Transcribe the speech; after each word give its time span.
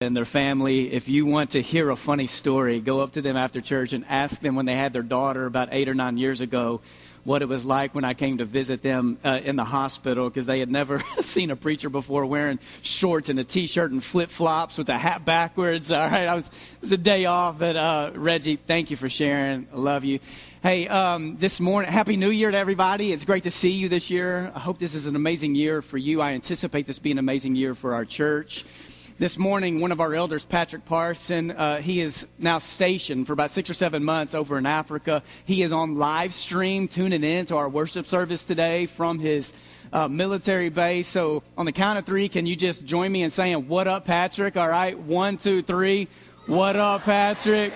and 0.00 0.16
their 0.16 0.24
family. 0.24 0.92
If 0.92 1.08
you 1.08 1.26
want 1.26 1.50
to 1.50 1.60
hear 1.60 1.90
a 1.90 1.96
funny 1.96 2.28
story, 2.28 2.78
go 2.78 3.00
up 3.00 3.14
to 3.14 3.20
them 3.20 3.36
after 3.36 3.60
church 3.60 3.92
and 3.92 4.04
ask 4.08 4.40
them 4.40 4.54
when 4.54 4.64
they 4.64 4.76
had 4.76 4.92
their 4.92 5.02
daughter 5.02 5.44
about 5.44 5.70
eight 5.72 5.88
or 5.88 5.94
nine 5.94 6.18
years 6.18 6.40
ago 6.40 6.80
what 7.24 7.42
it 7.42 7.48
was 7.48 7.64
like 7.64 7.96
when 7.96 8.04
I 8.04 8.14
came 8.14 8.38
to 8.38 8.44
visit 8.44 8.80
them 8.80 9.18
uh, 9.24 9.40
in 9.42 9.56
the 9.56 9.64
hospital 9.64 10.30
because 10.30 10.46
they 10.46 10.60
had 10.60 10.70
never 10.70 11.02
seen 11.22 11.50
a 11.50 11.56
preacher 11.56 11.90
before 11.90 12.26
wearing 12.26 12.60
shorts 12.80 13.28
and 13.28 13.40
a 13.40 13.44
t-shirt 13.44 13.90
and 13.90 14.02
flip-flops 14.02 14.78
with 14.78 14.88
a 14.88 14.96
hat 14.96 15.24
backwards. 15.24 15.90
All 15.92 16.08
right, 16.08 16.28
I 16.28 16.34
was 16.36 16.46
it 16.46 16.80
was 16.80 16.92
a 16.92 16.96
day 16.96 17.24
off, 17.24 17.58
but 17.58 17.74
uh, 17.74 18.12
Reggie, 18.14 18.54
thank 18.54 18.92
you 18.92 18.96
for 18.96 19.10
sharing. 19.10 19.66
I 19.72 19.76
love 19.78 20.04
you. 20.04 20.20
Hey, 20.62 20.86
um, 20.86 21.38
this 21.40 21.58
morning, 21.58 21.90
Happy 21.90 22.16
New 22.16 22.30
Year 22.30 22.52
to 22.52 22.56
everybody. 22.56 23.12
It's 23.12 23.24
great 23.24 23.42
to 23.42 23.50
see 23.50 23.72
you 23.72 23.88
this 23.88 24.10
year. 24.10 24.52
I 24.54 24.60
hope 24.60 24.78
this 24.78 24.94
is 24.94 25.06
an 25.06 25.16
amazing 25.16 25.56
year 25.56 25.82
for 25.82 25.98
you. 25.98 26.20
I 26.20 26.34
anticipate 26.34 26.86
this 26.86 27.00
being 27.00 27.14
an 27.14 27.18
amazing 27.18 27.56
year 27.56 27.74
for 27.74 27.94
our 27.94 28.04
church. 28.04 28.64
This 29.20 29.36
morning, 29.36 29.80
one 29.80 29.90
of 29.90 30.00
our 30.00 30.14
elders, 30.14 30.44
Patrick 30.44 30.84
Parson, 30.84 31.50
uh, 31.50 31.78
he 31.78 32.00
is 32.00 32.28
now 32.38 32.58
stationed 32.58 33.26
for 33.26 33.32
about 33.32 33.50
six 33.50 33.68
or 33.68 33.74
seven 33.74 34.04
months 34.04 34.32
over 34.32 34.56
in 34.58 34.64
Africa. 34.64 35.24
He 35.44 35.64
is 35.64 35.72
on 35.72 35.96
live 35.96 36.32
stream 36.32 36.86
tuning 36.86 37.24
in 37.24 37.44
to 37.46 37.56
our 37.56 37.68
worship 37.68 38.06
service 38.06 38.44
today 38.44 38.86
from 38.86 39.18
his 39.18 39.54
uh, 39.92 40.06
military 40.06 40.68
base. 40.68 41.08
So, 41.08 41.42
on 41.56 41.66
the 41.66 41.72
count 41.72 41.98
of 41.98 42.06
three, 42.06 42.28
can 42.28 42.46
you 42.46 42.54
just 42.54 42.84
join 42.84 43.10
me 43.10 43.24
in 43.24 43.30
saying, 43.30 43.66
What 43.66 43.88
up, 43.88 44.04
Patrick? 44.04 44.56
All 44.56 44.68
right, 44.68 44.96
one, 44.96 45.36
two, 45.36 45.62
three. 45.62 46.06
What 46.46 46.76
up, 46.76 47.02
Patrick? 47.02 47.72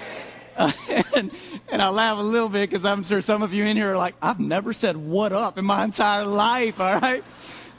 Uh, 0.56 0.70
and, 1.16 1.32
and 1.72 1.82
I 1.82 1.88
laugh 1.88 2.18
a 2.18 2.22
little 2.22 2.50
bit 2.50 2.70
because 2.70 2.84
I'm 2.84 3.02
sure 3.02 3.20
some 3.20 3.42
of 3.42 3.52
you 3.52 3.64
in 3.64 3.76
here 3.76 3.94
are 3.94 3.98
like, 3.98 4.14
I've 4.22 4.38
never 4.38 4.72
said 4.72 4.96
what 4.96 5.32
up 5.32 5.58
in 5.58 5.64
my 5.64 5.82
entire 5.82 6.24
life, 6.24 6.80
all 6.80 7.00
right? 7.00 7.24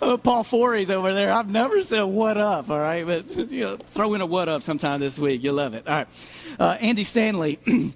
Oh, 0.02 0.18
Paul 0.18 0.44
Forey's 0.44 0.90
over 0.90 1.14
there. 1.14 1.32
I've 1.32 1.50
never 1.50 1.82
said 1.84 2.02
what 2.04 2.38
up, 2.38 2.70
all 2.70 2.80
right? 2.80 3.06
But 3.06 3.52
you 3.52 3.62
know, 3.62 3.78
throw 3.78 4.14
in 4.14 4.22
a 4.22 4.26
what 4.26 4.50
up 4.50 4.62
sometime 4.62 5.00
this 5.00 5.18
week. 5.18 5.44
You'll 5.44 5.56
love 5.56 5.76
it. 5.76 5.88
All 5.88 5.94
right. 5.94 6.08
Uh, 6.60 6.78
Andy 6.80 7.04
Stanley. 7.04 7.60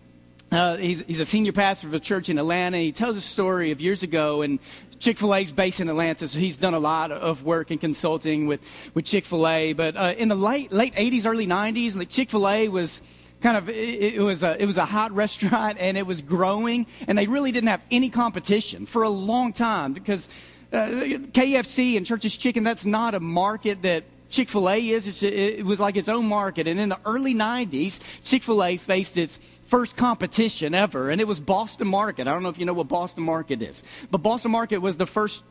Uh, 0.49 0.77
he's, 0.77 1.01
he's 1.01 1.19
a 1.19 1.25
senior 1.25 1.51
pastor 1.51 1.87
of 1.87 1.93
a 1.93 1.99
church 1.99 2.29
in 2.29 2.37
Atlanta. 2.37 2.77
He 2.77 2.93
tells 2.93 3.17
a 3.17 3.21
story 3.21 3.71
of 3.71 3.81
years 3.81 4.01
ago, 4.01 4.43
and 4.43 4.59
Chick 4.97 5.17
fil 5.17 5.35
A's 5.35 5.51
based 5.51 5.81
in 5.81 5.89
Atlanta, 5.89 6.25
so 6.25 6.39
he's 6.39 6.57
done 6.57 6.73
a 6.73 6.79
lot 6.79 7.11
of 7.11 7.43
work 7.43 7.69
and 7.69 7.81
consulting 7.81 8.47
with, 8.47 8.61
with 8.93 9.03
Chick 9.03 9.25
fil 9.25 9.45
A. 9.45 9.73
But 9.73 9.97
uh, 9.97 10.15
in 10.17 10.29
the 10.29 10.35
late, 10.35 10.71
late 10.71 10.95
80s, 10.95 11.25
early 11.25 11.47
90s, 11.47 11.97
like 11.97 12.07
Chick 12.07 12.29
fil 12.29 12.47
A 12.47 12.69
was 12.69 13.01
kind 13.41 13.57
of 13.57 13.69
it, 13.69 14.15
it, 14.15 14.21
was 14.21 14.41
a 14.41 14.59
it 14.61 14.65
was 14.65 14.77
a 14.77 14.85
hot 14.85 15.11
restaurant 15.11 15.77
and 15.79 15.95
it 15.95 16.07
was 16.07 16.23
growing 16.23 16.87
and 17.07 17.17
they 17.17 17.27
really 17.27 17.51
didn't 17.51 17.69
have 17.69 17.81
any 17.91 18.09
competition 18.09 18.87
for 18.87 19.03
a 19.03 19.09
long 19.09 19.53
time 19.53 19.93
because 19.93 20.27
uh, 20.71 20.87
KFC 20.87 21.97
and 21.97 22.05
Church's 22.05 22.35
Chicken, 22.35 22.63
that's 22.63 22.85
not 22.85 23.15
a 23.15 23.19
market 23.19 23.81
that 23.83 24.03
Chick 24.29 24.49
fil 24.49 24.69
A 24.69 24.89
is. 24.89 25.23
It 25.23 25.65
was 25.65 25.79
like 25.79 25.95
its 25.95 26.09
own 26.09 26.25
market. 26.25 26.67
And 26.67 26.79
in 26.79 26.89
the 26.89 26.99
early 27.05 27.33
90s, 27.33 27.99
Chick 28.23 28.43
fil 28.43 28.63
A 28.63 28.77
faced 28.77 29.17
its 29.17 29.39
first 29.65 29.97
competition 29.97 30.73
ever, 30.73 31.09
and 31.09 31.19
it 31.19 31.27
was 31.27 31.39
Boston 31.39 31.87
Market. 31.87 32.27
I 32.27 32.31
don't 32.31 32.43
know 32.43 32.49
if 32.49 32.57
you 32.57 32.65
know 32.65 32.73
what 32.73 32.87
Boston 32.87 33.23
Market 33.23 33.61
is, 33.61 33.83
but 34.09 34.19
Boston 34.19 34.51
Market 34.51 34.79
was 34.79 34.97
the 34.97 35.05
first 35.05 35.43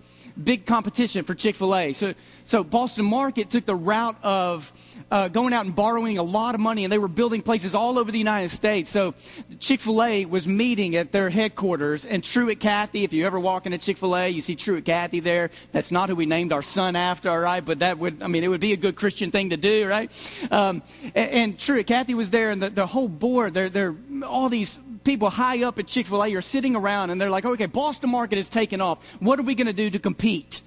big 0.42 0.66
competition 0.66 1.24
for 1.24 1.34
Chick 1.34 1.56
fil 1.56 1.74
A. 1.74 1.92
So, 1.92 2.14
so 2.44 2.62
Boston 2.62 3.04
Market 3.04 3.50
took 3.50 3.66
the 3.66 3.74
route 3.74 4.16
of 4.22 4.72
uh, 5.10 5.28
going 5.28 5.52
out 5.52 5.66
and 5.66 5.74
borrowing 5.74 6.18
a 6.18 6.22
lot 6.22 6.54
of 6.54 6.60
money, 6.60 6.84
and 6.84 6.92
they 6.92 6.98
were 6.98 7.08
building 7.08 7.42
places 7.42 7.74
all 7.74 7.98
over 7.98 8.10
the 8.12 8.18
United 8.18 8.50
States. 8.50 8.90
So 8.90 9.14
Chick 9.58 9.80
fil 9.80 10.02
A 10.02 10.24
was 10.24 10.46
meeting 10.46 10.96
at 10.96 11.12
their 11.12 11.30
headquarters, 11.30 12.04
and 12.04 12.22
Truett 12.22 12.60
Cathy, 12.60 13.04
if 13.04 13.12
you 13.12 13.26
ever 13.26 13.38
walk 13.38 13.66
into 13.66 13.78
Chick 13.78 13.98
fil 13.98 14.16
A, 14.16 14.28
you 14.28 14.40
see 14.40 14.56
Truett 14.56 14.84
Cathy 14.84 15.20
there. 15.20 15.50
That's 15.72 15.90
not 15.90 16.08
who 16.08 16.16
we 16.16 16.26
named 16.26 16.52
our 16.52 16.62
son 16.62 16.96
after, 16.96 17.30
all 17.30 17.38
right? 17.38 17.64
But 17.64 17.80
that 17.80 17.98
would, 17.98 18.22
I 18.22 18.26
mean, 18.26 18.44
it 18.44 18.48
would 18.48 18.60
be 18.60 18.72
a 18.72 18.76
good 18.76 18.96
Christian 18.96 19.30
thing 19.30 19.50
to 19.50 19.56
do, 19.56 19.86
right? 19.88 20.10
Um, 20.50 20.82
and, 21.14 21.30
and 21.30 21.58
Truett 21.58 21.86
Cathy 21.86 22.14
was 22.14 22.30
there, 22.30 22.50
and 22.50 22.62
the, 22.62 22.70
the 22.70 22.86
whole 22.86 23.08
board, 23.08 23.54
they're, 23.54 23.70
they're 23.70 23.94
all 24.24 24.48
these 24.48 24.78
people 25.06 25.30
high 25.30 25.62
up 25.62 25.78
at 25.78 25.86
Chick 25.86 26.06
fil 26.06 26.22
A 26.22 26.34
are 26.34 26.42
sitting 26.42 26.76
around 26.76 27.10
and 27.10 27.20
they're 27.20 27.30
like, 27.30 27.46
okay, 27.46 27.66
Boston 27.66 28.10
Market 28.10 28.38
is 28.38 28.48
taking 28.50 28.80
off. 28.80 28.98
What 29.20 29.38
are 29.38 29.42
we 29.44 29.54
going 29.54 29.68
to 29.68 29.72
do 29.72 29.88
to 29.88 29.98
compete? 29.98 30.60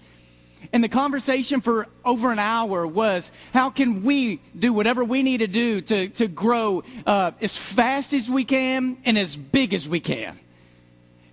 And 0.74 0.84
the 0.84 0.90
conversation 0.90 1.62
for 1.62 1.88
over 2.06 2.32
an 2.32 2.40
hour 2.40 2.88
was 2.88 3.32
how 3.54 3.70
can 3.70 4.04
we 4.04 4.42
do 4.58 4.74
whatever 4.74 5.04
we 5.04 5.24
need 5.24 5.40
to 5.40 5.48
do 5.48 5.82
to, 5.82 6.10
to 6.10 6.28
grow 6.28 6.84
uh, 7.06 7.32
as 7.42 7.56
fast 7.56 8.14
as 8.14 8.30
we 8.30 8.46
can 8.46 8.98
and 9.06 9.18
as 9.18 9.36
big 9.36 9.74
as 9.74 9.88
we 9.88 10.00
can? 10.00 10.40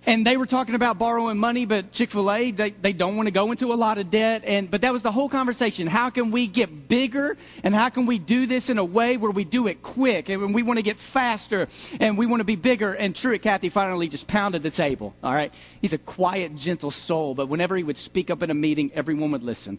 And 0.07 0.25
they 0.25 0.37
were 0.37 0.45
talking 0.45 0.73
about 0.73 0.97
borrowing 0.97 1.37
money, 1.37 1.65
but 1.65 1.91
Chick 1.91 2.11
fil 2.11 2.31
A, 2.31 2.51
they, 2.51 2.69
they 2.69 2.93
don't 2.93 3.17
want 3.17 3.27
to 3.27 3.31
go 3.31 3.51
into 3.51 3.73
a 3.73 3.75
lot 3.75 3.97
of 3.97 4.09
debt. 4.09 4.41
And, 4.45 4.71
but 4.71 4.79
that 4.81 4.93
was 4.93 5.03
the 5.03 5.11
whole 5.11 5.27
conversation. 5.27 5.85
How 5.85 6.09
can 6.09 6.31
we 6.31 6.47
get 6.47 6.87
bigger? 6.87 7.35
And 7.61 7.75
how 7.75 7.89
can 7.89 8.05
we 8.05 8.17
do 8.17 8.45
this 8.45 8.69
in 8.69 8.77
a 8.77 8.85
way 8.85 9.17
where 9.17 9.31
we 9.31 9.43
do 9.43 9.67
it 9.67 9.83
quick? 9.83 10.29
And 10.29 10.55
we 10.55 10.63
want 10.63 10.77
to 10.77 10.81
get 10.81 10.97
faster 10.97 11.67
and 11.99 12.17
we 12.17 12.25
want 12.25 12.39
to 12.39 12.45
be 12.45 12.55
bigger. 12.55 12.93
And 12.93 13.13
Truett 13.13 13.41
Cathy 13.41 13.67
finally 13.67 14.07
just 14.07 14.27
pounded 14.27 14.63
the 14.63 14.71
table. 14.71 15.13
All 15.21 15.33
right. 15.33 15.53
He's 15.81 15.91
a 15.91 15.97
quiet, 15.97 16.55
gentle 16.55 16.89
soul, 16.89 17.35
but 17.35 17.49
whenever 17.49 17.75
he 17.75 17.83
would 17.83 17.97
speak 17.97 18.29
up 18.29 18.41
in 18.41 18.49
a 18.49 18.53
meeting, 18.53 18.91
everyone 18.93 19.31
would 19.31 19.43
listen. 19.43 19.77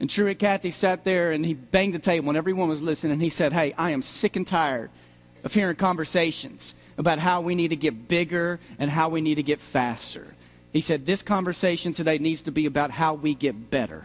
And 0.00 0.10
Truett 0.10 0.40
Cathy 0.40 0.72
sat 0.72 1.04
there 1.04 1.30
and 1.30 1.46
he 1.46 1.54
banged 1.54 1.94
the 1.94 2.00
table 2.00 2.30
and 2.30 2.36
everyone 2.36 2.68
was 2.68 2.82
listening. 2.82 3.12
And 3.12 3.22
he 3.22 3.30
said, 3.30 3.52
Hey, 3.52 3.74
I 3.78 3.90
am 3.90 4.02
sick 4.02 4.34
and 4.34 4.44
tired 4.44 4.90
of 5.44 5.54
hearing 5.54 5.76
conversations 5.76 6.74
about 6.98 7.18
how 7.18 7.40
we 7.40 7.54
need 7.54 7.68
to 7.68 7.76
get 7.76 8.08
bigger 8.08 8.60
and 8.78 8.90
how 8.90 9.08
we 9.08 9.20
need 9.20 9.36
to 9.36 9.42
get 9.42 9.60
faster. 9.60 10.26
He 10.72 10.80
said, 10.80 11.06
This 11.06 11.22
conversation 11.22 11.92
today 11.92 12.18
needs 12.18 12.42
to 12.42 12.52
be 12.52 12.66
about 12.66 12.90
how 12.90 13.14
we 13.14 13.34
get 13.34 13.70
better. 13.70 14.04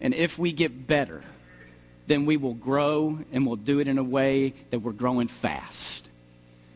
And 0.00 0.14
if 0.14 0.38
we 0.38 0.52
get 0.52 0.86
better, 0.86 1.22
then 2.06 2.26
we 2.26 2.36
will 2.36 2.54
grow 2.54 3.18
and 3.32 3.46
we'll 3.46 3.56
do 3.56 3.78
it 3.78 3.88
in 3.88 3.98
a 3.98 4.02
way 4.02 4.54
that 4.70 4.80
we're 4.80 4.92
growing 4.92 5.28
fast. 5.28 6.08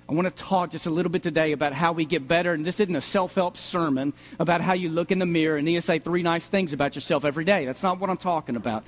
I 0.08 0.12
want 0.12 0.28
to 0.28 0.42
talk 0.42 0.70
just 0.70 0.86
a 0.86 0.90
little 0.90 1.10
bit 1.10 1.24
today 1.24 1.50
about 1.50 1.72
how 1.72 1.90
we 1.90 2.04
get 2.04 2.28
better. 2.28 2.52
And 2.52 2.64
this 2.64 2.78
isn't 2.78 2.94
a 2.94 3.00
self 3.00 3.34
help 3.34 3.56
sermon 3.56 4.12
about 4.38 4.60
how 4.60 4.74
you 4.74 4.88
look 4.88 5.10
in 5.10 5.18
the 5.18 5.26
mirror 5.26 5.56
and 5.56 5.66
to 5.66 5.80
say 5.80 5.98
three 5.98 6.22
nice 6.22 6.46
things 6.46 6.72
about 6.72 6.94
yourself 6.94 7.24
every 7.24 7.44
day. 7.44 7.64
That's 7.64 7.82
not 7.82 7.98
what 7.98 8.08
I'm 8.08 8.16
talking 8.16 8.54
about. 8.54 8.84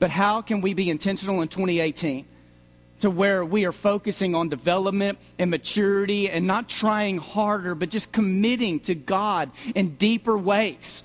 But 0.00 0.10
how 0.10 0.42
can 0.42 0.60
we 0.60 0.74
be 0.74 0.90
intentional 0.90 1.42
in 1.42 1.48
2018? 1.48 2.24
To 3.00 3.10
where 3.10 3.44
we 3.44 3.64
are 3.64 3.72
focusing 3.72 4.34
on 4.34 4.48
development 4.48 5.18
and 5.38 5.50
maturity 5.50 6.28
and 6.30 6.46
not 6.46 6.68
trying 6.68 7.18
harder, 7.18 7.74
but 7.74 7.90
just 7.90 8.12
committing 8.12 8.80
to 8.80 8.94
God 8.94 9.50
in 9.74 9.96
deeper 9.96 10.36
ways. 10.36 11.04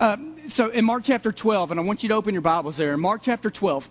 Uh, 0.00 0.16
so 0.46 0.68
in 0.68 0.84
Mark 0.84 1.02
chapter 1.04 1.32
12, 1.32 1.72
and 1.72 1.80
I 1.80 1.82
want 1.82 2.02
you 2.02 2.08
to 2.10 2.14
open 2.14 2.34
your 2.34 2.42
Bibles 2.42 2.76
there, 2.76 2.94
in 2.94 3.00
Mark 3.00 3.22
chapter 3.22 3.50
12, 3.50 3.90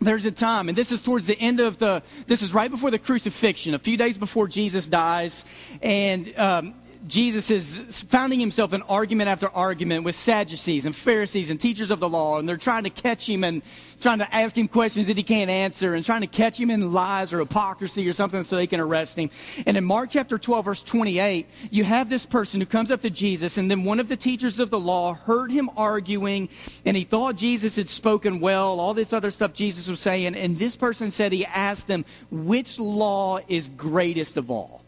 there's 0.00 0.24
a 0.24 0.30
time, 0.30 0.68
and 0.68 0.76
this 0.76 0.92
is 0.92 1.02
towards 1.02 1.26
the 1.26 1.38
end 1.38 1.60
of 1.60 1.78
the, 1.78 2.02
this 2.26 2.40
is 2.40 2.54
right 2.54 2.70
before 2.70 2.90
the 2.90 2.98
crucifixion, 2.98 3.74
a 3.74 3.78
few 3.78 3.96
days 3.96 4.16
before 4.16 4.48
Jesus 4.48 4.86
dies, 4.86 5.44
and 5.82 6.36
um, 6.38 6.74
Jesus 7.06 7.50
is 7.50 8.02
finding 8.02 8.38
himself 8.38 8.74
in 8.74 8.82
argument 8.82 9.30
after 9.30 9.48
argument 9.48 10.04
with 10.04 10.14
Sadducees 10.14 10.84
and 10.84 10.94
Pharisees 10.94 11.50
and 11.50 11.58
teachers 11.58 11.90
of 11.90 11.98
the 11.98 12.08
law, 12.08 12.38
and 12.38 12.46
they're 12.46 12.58
trying 12.58 12.84
to 12.84 12.90
catch 12.90 13.26
him 13.26 13.42
and 13.42 13.62
trying 14.02 14.18
to 14.18 14.34
ask 14.34 14.56
him 14.56 14.68
questions 14.68 15.06
that 15.06 15.16
he 15.16 15.22
can't 15.22 15.50
answer 15.50 15.94
and 15.94 16.04
trying 16.04 16.20
to 16.20 16.26
catch 16.26 16.60
him 16.60 16.70
in 16.70 16.92
lies 16.92 17.32
or 17.32 17.38
hypocrisy 17.38 18.06
or 18.06 18.12
something 18.12 18.42
so 18.42 18.56
they 18.56 18.66
can 18.66 18.80
arrest 18.80 19.18
him. 19.18 19.30
And 19.64 19.78
in 19.78 19.84
Mark 19.84 20.10
chapter 20.10 20.36
12, 20.36 20.64
verse 20.64 20.82
28, 20.82 21.46
you 21.70 21.84
have 21.84 22.10
this 22.10 22.26
person 22.26 22.60
who 22.60 22.66
comes 22.66 22.90
up 22.90 23.00
to 23.00 23.10
Jesus, 23.10 23.56
and 23.56 23.70
then 23.70 23.84
one 23.84 23.98
of 23.98 24.08
the 24.08 24.16
teachers 24.16 24.60
of 24.60 24.68
the 24.68 24.80
law 24.80 25.14
heard 25.14 25.50
him 25.50 25.70
arguing, 25.78 26.50
and 26.84 26.96
he 26.96 27.04
thought 27.04 27.36
Jesus 27.36 27.76
had 27.76 27.88
spoken 27.88 28.40
well, 28.40 28.78
all 28.78 28.92
this 28.92 29.14
other 29.14 29.30
stuff 29.30 29.54
Jesus 29.54 29.88
was 29.88 30.00
saying, 30.00 30.34
and 30.34 30.58
this 30.58 30.76
person 30.76 31.10
said 31.10 31.32
he 31.32 31.46
asked 31.46 31.86
them, 31.86 32.04
Which 32.30 32.78
law 32.78 33.40
is 33.48 33.68
greatest 33.68 34.36
of 34.36 34.50
all? 34.50 34.79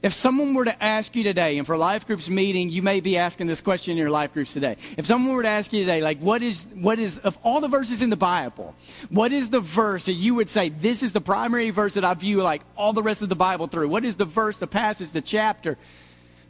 If 0.00 0.14
someone 0.14 0.54
were 0.54 0.64
to 0.64 0.82
ask 0.82 1.16
you 1.16 1.24
today, 1.24 1.58
and 1.58 1.66
for 1.66 1.76
life 1.76 2.06
groups 2.06 2.30
meeting, 2.30 2.68
you 2.68 2.82
may 2.82 3.00
be 3.00 3.18
asking 3.18 3.48
this 3.48 3.60
question 3.60 3.92
in 3.92 3.98
your 3.98 4.10
life 4.10 4.32
groups 4.32 4.52
today. 4.52 4.76
If 4.96 5.06
someone 5.06 5.34
were 5.34 5.42
to 5.42 5.48
ask 5.48 5.72
you 5.72 5.80
today, 5.80 6.00
like, 6.02 6.20
what 6.20 6.40
is, 6.40 6.68
what 6.74 7.00
is, 7.00 7.18
of 7.18 7.36
all 7.42 7.60
the 7.60 7.66
verses 7.66 8.00
in 8.00 8.08
the 8.08 8.16
Bible, 8.16 8.76
what 9.08 9.32
is 9.32 9.50
the 9.50 9.58
verse 9.58 10.04
that 10.04 10.12
you 10.12 10.36
would 10.36 10.48
say, 10.48 10.68
this 10.68 11.02
is 11.02 11.12
the 11.12 11.20
primary 11.20 11.70
verse 11.70 11.94
that 11.94 12.04
I 12.04 12.14
view 12.14 12.42
like 12.42 12.62
all 12.76 12.92
the 12.92 13.02
rest 13.02 13.22
of 13.22 13.28
the 13.28 13.36
Bible 13.36 13.66
through? 13.66 13.88
What 13.88 14.04
is 14.04 14.14
the 14.14 14.24
verse, 14.24 14.56
the 14.56 14.68
passage, 14.68 15.10
the 15.10 15.20
chapter? 15.20 15.76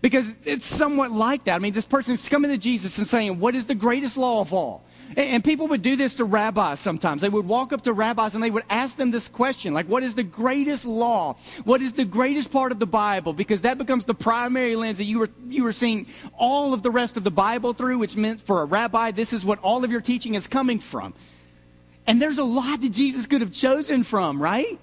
Because 0.03 0.35
it's 0.45 0.67
somewhat 0.67 1.11
like 1.11 1.45
that. 1.45 1.55
I 1.55 1.59
mean, 1.59 1.73
this 1.73 1.87
person 1.87 2.15
is 2.15 2.29
coming 2.29 2.51
to 2.51 2.59
Jesus 2.59 2.99
and 2.99 3.07
saying, 3.07 3.41
what 3.41 3.55
is 3.55 3.65
the 3.65 3.75
greatest 3.75 4.19
law 4.19 4.43
of 4.43 4.53
all? 4.53 4.85
And 5.17 5.43
people 5.43 5.69
would 5.69 5.83
do 5.83 5.97
this 5.97 6.17
to 6.17 6.25
rabbis 6.25 6.81
sometimes. 6.81 7.23
They 7.23 7.29
would 7.29 7.47
walk 7.47 7.73
up 7.73 7.83
to 7.83 7.93
rabbis 7.93 8.35
and 8.35 8.45
they 8.45 8.51
would 8.51 8.65
ask 8.69 8.97
them 8.97 9.11
this 9.11 9.27
question, 9.29 9.73
like, 9.73 9.87
what 9.87 10.03
is 10.03 10.15
the 10.15 10.23
greatest 10.23 10.85
law? 10.85 11.37
What 11.65 11.81
is 11.81 11.95
the 11.95 12.05
greatest 12.05 12.51
part 12.51 12.73
of 12.73 12.79
the 12.79 12.87
Bible? 12.87 13.33
Because 13.33 13.63
that 13.63 13.79
becomes 13.79 14.05
the 14.05 14.15
primary 14.15 14.77
lens 14.77 14.99
that 14.99 15.05
you 15.05 15.19
were, 15.19 15.31
you 15.49 15.65
were 15.65 15.73
seeing 15.73 16.07
all 16.37 16.75
of 16.75 16.83
the 16.83 16.91
rest 16.91 17.17
of 17.17 17.25
the 17.25 17.31
Bible 17.31 17.73
through, 17.73 17.99
which 17.99 18.17
meant 18.17 18.43
for 18.43 18.63
a 18.63 18.65
rabbi, 18.65 19.11
this 19.11 19.33
is 19.33 19.45
what 19.45 19.59
all 19.61 19.83
of 19.83 19.91
your 19.91 20.03
teaching 20.03 20.35
is 20.35 20.47
coming 20.47 20.79
from. 20.79 21.15
And 22.07 22.21
there's 22.21 22.39
a 22.39 22.45
lot 22.45 22.81
that 22.81 22.93
Jesus 22.93 23.27
could 23.27 23.41
have 23.41 23.53
chosen 23.53 24.03
from, 24.03 24.43
right? 24.43 24.79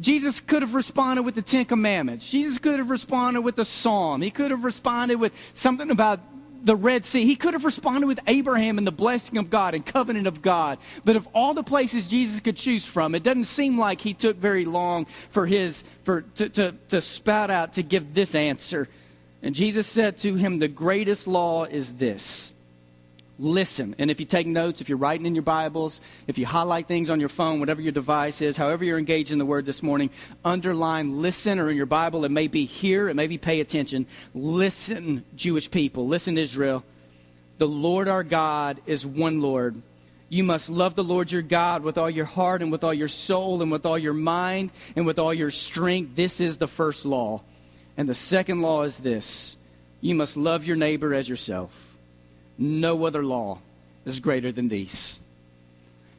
Jesus 0.00 0.40
could 0.40 0.62
have 0.62 0.74
responded 0.74 1.22
with 1.22 1.34
the 1.34 1.42
Ten 1.42 1.64
Commandments. 1.64 2.28
Jesus 2.28 2.58
could 2.58 2.78
have 2.78 2.90
responded 2.90 3.42
with 3.42 3.58
a 3.58 3.64
psalm. 3.64 4.20
He 4.20 4.30
could 4.30 4.50
have 4.50 4.64
responded 4.64 5.16
with 5.16 5.32
something 5.54 5.90
about 5.90 6.20
the 6.64 6.76
Red 6.76 7.04
Sea. 7.04 7.24
He 7.24 7.36
could 7.36 7.54
have 7.54 7.64
responded 7.64 8.06
with 8.06 8.20
Abraham 8.26 8.78
and 8.78 8.86
the 8.86 8.92
blessing 8.92 9.38
of 9.38 9.50
God 9.50 9.74
and 9.74 9.84
covenant 9.84 10.26
of 10.26 10.42
God. 10.42 10.78
But 11.04 11.16
of 11.16 11.28
all 11.34 11.54
the 11.54 11.62
places 11.62 12.06
Jesus 12.06 12.40
could 12.40 12.56
choose 12.56 12.86
from, 12.86 13.14
it 13.14 13.22
doesn't 13.22 13.44
seem 13.44 13.78
like 13.78 14.00
he 14.00 14.14
took 14.14 14.36
very 14.36 14.64
long 14.64 15.06
for 15.30 15.46
his 15.46 15.84
for 16.04 16.22
to, 16.36 16.48
to, 16.48 16.74
to 16.88 17.00
spout 17.00 17.50
out 17.50 17.74
to 17.74 17.82
give 17.82 18.14
this 18.14 18.34
answer. 18.34 18.88
And 19.42 19.54
Jesus 19.54 19.86
said 19.86 20.18
to 20.18 20.34
him, 20.34 20.58
The 20.58 20.68
greatest 20.68 21.26
law 21.26 21.64
is 21.64 21.94
this 21.94 22.54
listen. 23.42 23.94
And 23.98 24.10
if 24.10 24.20
you 24.20 24.26
take 24.26 24.46
notes, 24.46 24.80
if 24.80 24.88
you're 24.88 24.98
writing 24.98 25.26
in 25.26 25.34
your 25.34 25.42
Bibles, 25.42 26.00
if 26.26 26.38
you 26.38 26.46
highlight 26.46 26.86
things 26.86 27.10
on 27.10 27.20
your 27.20 27.28
phone, 27.28 27.60
whatever 27.60 27.82
your 27.82 27.92
device 27.92 28.40
is, 28.40 28.56
however 28.56 28.84
you're 28.84 28.98
engaged 28.98 29.32
in 29.32 29.38
the 29.38 29.44
Word 29.44 29.66
this 29.66 29.82
morning, 29.82 30.10
underline 30.44 31.20
listen, 31.20 31.58
or 31.58 31.68
in 31.68 31.76
your 31.76 31.86
Bible, 31.86 32.24
it 32.24 32.30
may 32.30 32.46
be 32.46 32.64
here, 32.64 33.08
it 33.08 33.14
may 33.14 33.26
be 33.26 33.38
pay 33.38 33.60
attention. 33.60 34.06
Listen, 34.34 35.24
Jewish 35.34 35.70
people. 35.70 36.06
Listen, 36.06 36.38
Israel. 36.38 36.84
The 37.58 37.68
Lord 37.68 38.08
our 38.08 38.24
God 38.24 38.80
is 38.86 39.04
one 39.04 39.40
Lord. 39.40 39.80
You 40.28 40.44
must 40.44 40.70
love 40.70 40.94
the 40.94 41.04
Lord 41.04 41.30
your 41.30 41.42
God 41.42 41.82
with 41.82 41.98
all 41.98 42.08
your 42.08 42.24
heart 42.24 42.62
and 42.62 42.72
with 42.72 42.84
all 42.84 42.94
your 42.94 43.08
soul 43.08 43.60
and 43.60 43.70
with 43.70 43.84
all 43.84 43.98
your 43.98 44.14
mind 44.14 44.70
and 44.96 45.04
with 45.04 45.18
all 45.18 45.34
your 45.34 45.50
strength. 45.50 46.16
This 46.16 46.40
is 46.40 46.56
the 46.56 46.68
first 46.68 47.04
law. 47.04 47.42
And 47.96 48.08
the 48.08 48.14
second 48.14 48.62
law 48.62 48.84
is 48.84 48.96
this 48.96 49.56
you 50.00 50.14
must 50.14 50.36
love 50.36 50.64
your 50.64 50.76
neighbor 50.76 51.12
as 51.12 51.28
yourself. 51.28 51.91
No 52.58 53.04
other 53.04 53.24
law 53.24 53.58
is 54.04 54.20
greater 54.20 54.52
than 54.52 54.68
these. 54.68 55.20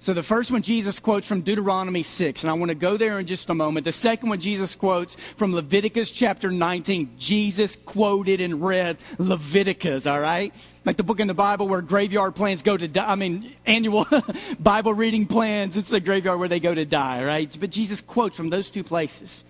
So 0.03 0.13
the 0.13 0.21
first 0.21 0.51
one 0.51 0.63
Jesus 0.63 0.99
quotes 0.99 1.25
from 1.25 1.43
Deuteronomy 1.43 2.03
6, 2.03 2.43
and 2.43 2.51
I 2.51 2.55
want 2.55 2.67
to 2.67 2.75
go 2.75 2.97
there 2.97 3.21
in 3.21 3.25
just 3.25 3.49
a 3.49 3.53
moment. 3.53 3.85
The 3.85 3.93
second 3.93 4.27
one 4.27 4.41
Jesus 4.41 4.75
quotes 4.75 5.15
from 5.37 5.53
Leviticus 5.53 6.11
chapter 6.11 6.51
19. 6.51 7.15
Jesus 7.17 7.77
quoted 7.85 8.41
and 8.41 8.61
read 8.61 8.97
Leviticus, 9.17 10.05
all 10.05 10.19
right? 10.19 10.53
Like 10.83 10.97
the 10.97 11.03
book 11.03 11.21
in 11.21 11.27
the 11.27 11.33
Bible 11.33 11.69
where 11.69 11.81
graveyard 11.81 12.35
plans 12.35 12.63
go 12.63 12.75
to 12.75 12.85
die. 12.85 13.09
I 13.09 13.15
mean, 13.15 13.55
annual 13.65 14.05
Bible 14.59 14.93
reading 14.93 15.25
plans, 15.25 15.77
it's 15.77 15.89
the 15.89 16.01
graveyard 16.01 16.37
where 16.37 16.49
they 16.49 16.59
go 16.59 16.75
to 16.75 16.83
die, 16.83 17.23
right? 17.23 17.57
But 17.57 17.69
Jesus 17.69 18.01
quotes 18.01 18.35
from 18.35 18.49
those 18.49 18.69
two 18.69 18.83
places. 18.83 19.45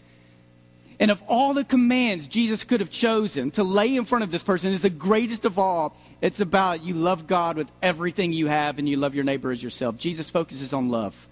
And 0.99 1.11
of 1.11 1.21
all 1.27 1.53
the 1.53 1.63
commands 1.63 2.27
Jesus 2.27 2.63
could 2.63 2.79
have 2.79 2.89
chosen 2.89 3.51
to 3.51 3.63
lay 3.63 3.95
in 3.95 4.05
front 4.05 4.23
of 4.23 4.31
this 4.31 4.43
person 4.43 4.71
is 4.71 4.81
the 4.81 4.89
greatest 4.89 5.45
of 5.45 5.57
all. 5.57 5.97
It's 6.21 6.39
about 6.39 6.83
you 6.83 6.93
love 6.93 7.27
God 7.27 7.57
with 7.57 7.71
everything 7.81 8.31
you 8.31 8.47
have 8.47 8.79
and 8.79 8.87
you 8.87 8.97
love 8.97 9.15
your 9.15 9.23
neighbor 9.23 9.51
as 9.51 9.61
yourself. 9.61 9.97
Jesus 9.97 10.29
focuses 10.29 10.73
on 10.73 10.89
love. 10.89 11.27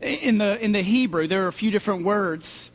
In 0.00 0.38
the, 0.38 0.62
in 0.62 0.72
the 0.72 0.82
Hebrew, 0.82 1.26
there 1.26 1.44
are 1.44 1.48
a 1.48 1.52
few 1.52 1.70
different 1.70 2.04
words 2.04 2.70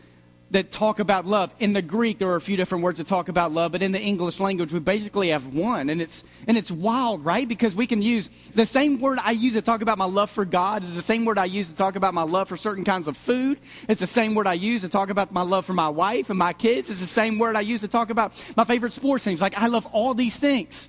that 0.55 0.71
talk 0.71 0.99
about 0.99 1.25
love. 1.25 1.53
In 1.59 1.73
the 1.73 1.81
Greek, 1.81 2.17
there 2.17 2.29
are 2.29 2.37
a 2.37 2.41
few 2.41 2.55
different 2.55 2.81
words 2.81 2.97
that 2.99 3.07
talk 3.07 3.27
about 3.27 3.51
love, 3.51 3.73
but 3.73 3.83
in 3.83 3.91
the 3.91 3.99
English 3.99 4.39
language, 4.39 4.71
we 4.71 4.79
basically 4.79 5.29
have 5.29 5.53
one, 5.53 5.89
and 5.89 6.01
it's 6.01 6.23
and 6.47 6.57
it's 6.57 6.71
wild, 6.71 7.25
right? 7.25 7.45
Because 7.45 7.75
we 7.75 7.85
can 7.85 8.01
use 8.01 8.29
the 8.53 8.65
same 8.65 9.01
word 9.01 9.19
I 9.21 9.31
use 9.31 9.53
to 9.53 9.61
talk 9.61 9.81
about 9.81 9.97
my 9.97 10.05
love 10.05 10.31
for 10.31 10.45
God 10.45 10.81
is 10.83 10.95
the 10.95 11.01
same 11.01 11.25
word 11.25 11.37
I 11.37 11.43
use 11.43 11.67
to 11.67 11.75
talk 11.75 11.97
about 11.97 12.13
my 12.13 12.21
love 12.21 12.47
for 12.47 12.55
certain 12.55 12.85
kinds 12.85 13.09
of 13.09 13.17
food. 13.17 13.59
It's 13.89 13.99
the 13.99 14.07
same 14.07 14.33
word 14.33 14.47
I 14.47 14.53
use 14.53 14.81
to 14.83 14.89
talk 14.89 15.09
about 15.09 15.33
my 15.33 15.41
love 15.41 15.65
for 15.65 15.73
my 15.73 15.89
wife 15.89 16.29
and 16.29 16.39
my 16.39 16.53
kids. 16.53 16.89
It's 16.89 17.01
the 17.01 17.05
same 17.05 17.37
word 17.37 17.57
I 17.57 17.61
use 17.61 17.81
to 17.81 17.89
talk 17.89 18.09
about 18.09 18.31
my 18.55 18.63
favorite 18.63 18.93
sports 18.93 19.25
teams. 19.25 19.41
Like 19.41 19.57
I 19.57 19.67
love 19.67 19.85
all 19.87 20.13
these 20.13 20.39
things. 20.39 20.87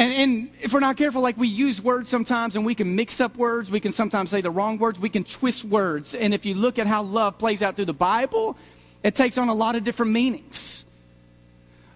And, 0.00 0.12
and, 0.14 0.50
if 0.62 0.72
we're 0.72 0.80
not 0.80 0.96
careful, 0.96 1.20
like 1.20 1.36
we 1.36 1.46
use 1.46 1.82
words 1.82 2.08
sometimes 2.08 2.56
and 2.56 2.64
we 2.64 2.74
can 2.74 2.96
mix 2.96 3.20
up 3.20 3.36
words, 3.36 3.70
we 3.70 3.80
can 3.80 3.92
sometimes 3.92 4.30
say 4.30 4.40
the 4.40 4.50
wrong 4.50 4.78
words, 4.78 4.98
we 4.98 5.10
can 5.10 5.24
twist 5.24 5.62
words. 5.62 6.14
And 6.14 6.32
if 6.32 6.46
you 6.46 6.54
look 6.54 6.78
at 6.78 6.86
how 6.86 7.02
love 7.02 7.36
plays 7.36 7.60
out 7.62 7.76
through 7.76 7.84
the 7.84 7.92
Bible, 7.92 8.56
it 9.02 9.14
takes 9.14 9.36
on 9.36 9.50
a 9.50 9.54
lot 9.54 9.76
of 9.76 9.84
different 9.84 10.12
meanings. 10.12 10.86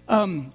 Um, 0.06 0.52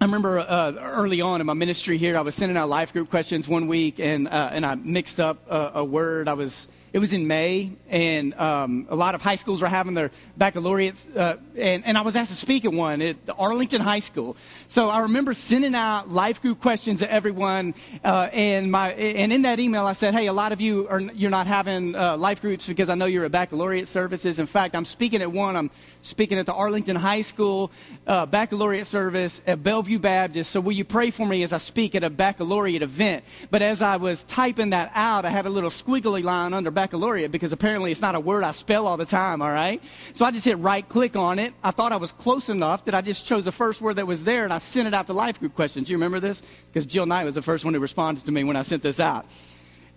I 0.00 0.06
remember 0.06 0.40
uh, 0.40 0.72
early 0.72 1.20
on 1.20 1.40
in 1.40 1.46
my 1.46 1.54
ministry 1.54 1.98
here, 1.98 2.18
I 2.18 2.22
was 2.22 2.34
sending 2.34 2.56
out 2.56 2.68
life 2.68 2.92
group 2.92 3.10
questions 3.10 3.46
one 3.46 3.68
week, 3.68 4.00
and 4.00 4.26
uh, 4.26 4.50
and 4.52 4.66
I 4.66 4.74
mixed 4.74 5.20
up 5.20 5.38
a, 5.48 5.70
a 5.76 5.84
word. 5.84 6.26
I 6.26 6.34
was 6.34 6.66
it 6.92 6.98
was 6.98 7.12
in 7.12 7.26
May, 7.26 7.72
and 7.88 8.34
um, 8.34 8.86
a 8.88 8.96
lot 8.96 9.14
of 9.14 9.22
high 9.22 9.36
schools 9.36 9.62
were 9.62 9.68
having 9.68 9.94
their 9.94 10.10
baccalaureates, 10.36 11.08
uh, 11.08 11.36
and, 11.56 11.84
and 11.84 11.98
I 11.98 12.02
was 12.02 12.16
asked 12.16 12.30
to 12.30 12.36
speak 12.36 12.64
at 12.64 12.72
one 12.72 13.02
at 13.02 13.16
Arlington 13.38 13.80
High 13.80 13.98
School. 13.98 14.36
So 14.68 14.88
I 14.88 15.00
remember 15.00 15.34
sending 15.34 15.74
out 15.74 16.10
life 16.10 16.40
group 16.40 16.60
questions 16.60 17.00
to 17.00 17.12
everyone, 17.12 17.74
uh, 18.04 18.28
and 18.32 18.70
my 18.72 18.92
and 18.92 19.32
in 19.32 19.42
that 19.42 19.60
email 19.60 19.84
I 19.86 19.92
said, 19.92 20.14
hey, 20.14 20.26
a 20.26 20.32
lot 20.32 20.52
of 20.52 20.60
you 20.60 20.88
are 20.88 21.00
you're 21.00 21.30
not 21.30 21.46
having 21.46 21.94
uh, 21.94 22.16
life 22.16 22.40
groups 22.40 22.66
because 22.66 22.88
I 22.88 22.94
know 22.94 23.06
you're 23.06 23.24
at 23.24 23.32
baccalaureate 23.32 23.88
services. 23.88 24.38
In 24.38 24.46
fact, 24.46 24.74
I'm 24.74 24.84
speaking 24.84 25.22
at 25.22 25.30
one. 25.30 25.56
I'm 25.56 25.70
speaking 26.02 26.38
at 26.38 26.46
the 26.46 26.52
Arlington 26.52 26.96
High 26.96 27.20
School 27.20 27.70
uh, 28.06 28.26
baccalaureate 28.26 28.86
service 28.86 29.40
at 29.46 29.62
Bellevue 29.62 29.98
Baptist. 29.98 30.50
So 30.50 30.60
will 30.60 30.72
you 30.72 30.84
pray 30.84 31.10
for 31.10 31.26
me 31.26 31.42
as 31.42 31.52
I 31.52 31.58
speak 31.58 31.94
at 31.94 32.04
a 32.04 32.10
baccalaureate 32.10 32.82
event? 32.82 33.24
But 33.50 33.62
as 33.62 33.82
I 33.82 33.96
was 33.96 34.24
typing 34.24 34.70
that 34.70 34.90
out, 34.94 35.24
I 35.24 35.30
had 35.30 35.46
a 35.46 35.50
little 35.50 35.70
squiggly 35.70 36.22
line 36.22 36.52
under 36.54 36.70
baccalaureate 36.70 37.30
because 37.30 37.52
apparently 37.52 37.90
it's 37.90 38.00
not 38.00 38.14
a 38.14 38.20
word 38.20 38.44
I 38.44 38.50
spell 38.52 38.86
all 38.86 38.96
the 38.96 39.06
time, 39.06 39.42
all 39.42 39.52
right? 39.52 39.82
So 40.12 40.24
I 40.24 40.30
just 40.30 40.44
hit 40.44 40.58
right 40.58 40.88
click 40.88 41.16
on 41.16 41.38
it. 41.38 41.54
I 41.62 41.70
thought 41.70 41.92
I 41.92 41.96
was 41.96 42.12
close 42.12 42.48
enough 42.48 42.84
that 42.86 42.94
I 42.94 43.00
just 43.00 43.26
chose 43.26 43.44
the 43.44 43.52
first 43.52 43.80
word 43.80 43.96
that 43.96 44.06
was 44.06 44.24
there 44.24 44.44
and 44.44 44.52
I 44.52 44.58
sent 44.58 44.88
it 44.88 44.94
out 44.94 45.06
to 45.08 45.12
life 45.12 45.38
group 45.38 45.54
questions. 45.54 45.90
You 45.90 45.96
remember 45.96 46.20
this? 46.20 46.42
Because 46.72 46.86
Jill 46.86 47.06
Knight 47.06 47.24
was 47.24 47.34
the 47.34 47.42
first 47.42 47.64
one 47.64 47.74
who 47.74 47.80
responded 47.80 48.24
to 48.24 48.32
me 48.32 48.44
when 48.44 48.56
I 48.56 48.62
sent 48.62 48.82
this 48.82 49.00
out. 49.00 49.26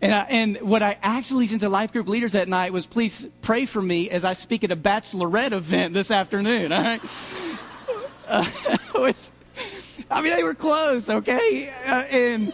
And, 0.01 0.15
I, 0.15 0.21
and 0.23 0.57
what 0.61 0.81
I 0.81 0.97
actually 1.03 1.45
sent 1.47 1.61
to 1.61 1.69
life 1.69 1.91
group 1.91 2.07
leaders 2.07 2.31
that 2.31 2.47
night 2.47 2.73
was 2.73 2.87
please 2.87 3.27
pray 3.41 3.67
for 3.67 3.81
me 3.81 4.09
as 4.09 4.25
I 4.25 4.33
speak 4.33 4.63
at 4.63 4.71
a 4.71 4.75
bachelorette 4.75 5.51
event 5.51 5.93
this 5.93 6.09
afternoon, 6.09 6.71
all 6.71 6.81
right? 6.81 7.01
Uh, 8.27 8.45
was, 8.95 9.31
I 10.09 10.21
mean, 10.21 10.33
they 10.33 10.43
were 10.43 10.55
close, 10.55 11.09
okay? 11.09 11.71
Uh, 11.85 12.03
and, 12.09 12.53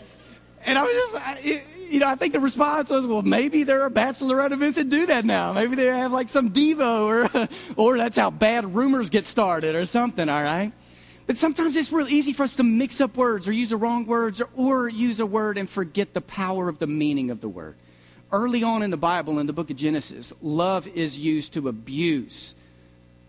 and 0.66 0.78
I 0.78 0.84
was 0.84 0.94
just, 0.94 1.46
it, 1.46 1.64
you 1.90 2.00
know, 2.00 2.08
I 2.08 2.16
think 2.16 2.34
the 2.34 2.42
response 2.42 2.90
was, 2.90 3.08
well, 3.08 3.22
maybe 3.22 3.64
there 3.64 3.82
are 3.84 3.90
bachelorette 3.90 4.52
events 4.52 4.78
that 4.78 4.90
do 4.90 5.06
that 5.06 5.24
now. 5.24 5.54
Maybe 5.54 5.78
they 5.78 5.86
have 5.86 6.12
like 6.12 6.28
some 6.28 6.52
Devo 6.52 7.06
or, 7.06 7.48
or 7.78 7.98
that's 7.98 8.18
how 8.18 8.30
bad 8.30 8.76
rumors 8.76 9.10
get 9.10 9.26
started 9.26 9.74
or 9.76 9.86
something, 9.86 10.28
all 10.28 10.44
right? 10.44 10.74
But 11.28 11.38
sometimes 11.38 11.76
it's 11.76 11.92
real 11.92 12.08
easy 12.08 12.32
for 12.32 12.44
us 12.44 12.56
to 12.56 12.64
mix 12.64 13.02
up 13.02 13.18
words 13.18 13.48
or 13.48 13.52
use 13.52 13.70
the 13.70 13.78
wrong 13.78 14.06
words 14.06 14.40
or, 14.40 14.50
or 14.56 14.90
use 14.90 15.20
a 15.20 15.26
word 15.26 15.58
and 15.58 15.70
forget 15.70 16.14
the 16.14 16.22
power 16.22 16.70
of 16.70 16.80
the 16.80 16.88
meaning 16.88 17.30
of 17.30 17.42
the 17.42 17.50
word. 17.50 17.76
Early 18.32 18.64
on 18.64 18.82
in 18.82 18.92
the 18.92 18.98
Bible, 18.98 19.40
in 19.40 19.46
the 19.46 19.54
book 19.54 19.70
of 19.70 19.76
Genesis, 19.76 20.32
love 20.42 20.88
is 20.88 21.18
used 21.18 21.54
to 21.54 21.68
abuse, 21.68 22.56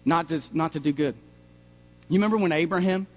not 0.04 0.28
to, 0.28 0.40
not 0.52 0.72
to 0.72 0.80
do 0.80 0.92
good. 0.92 1.16
You 2.08 2.14
remember 2.14 2.36
when 2.36 2.52
Abraham? 2.52 3.08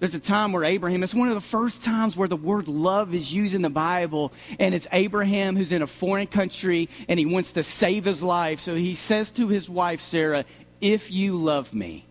There's 0.00 0.16
a 0.16 0.20
time 0.20 0.50
where 0.50 0.64
Abraham, 0.64 1.04
it's 1.04 1.14
one 1.14 1.28
of 1.28 1.34
the 1.36 1.40
first 1.40 1.84
times 1.84 2.16
where 2.16 2.26
the 2.26 2.36
word 2.36 2.66
love 2.66 3.14
is 3.14 3.32
used 3.32 3.54
in 3.54 3.62
the 3.62 3.70
Bible, 3.70 4.32
and 4.58 4.74
it's 4.74 4.88
Abraham 4.90 5.56
who's 5.56 5.70
in 5.70 5.80
a 5.80 5.86
foreign 5.86 6.26
country 6.26 6.88
and 7.08 7.20
he 7.20 7.26
wants 7.26 7.52
to 7.52 7.62
save 7.62 8.04
his 8.04 8.20
life. 8.20 8.58
So 8.58 8.74
he 8.74 8.96
says 8.96 9.30
to 9.32 9.46
his 9.46 9.70
wife, 9.70 10.00
Sarah, 10.00 10.44
If 10.80 11.12
you 11.12 11.36
love 11.36 11.72
me, 11.72 12.04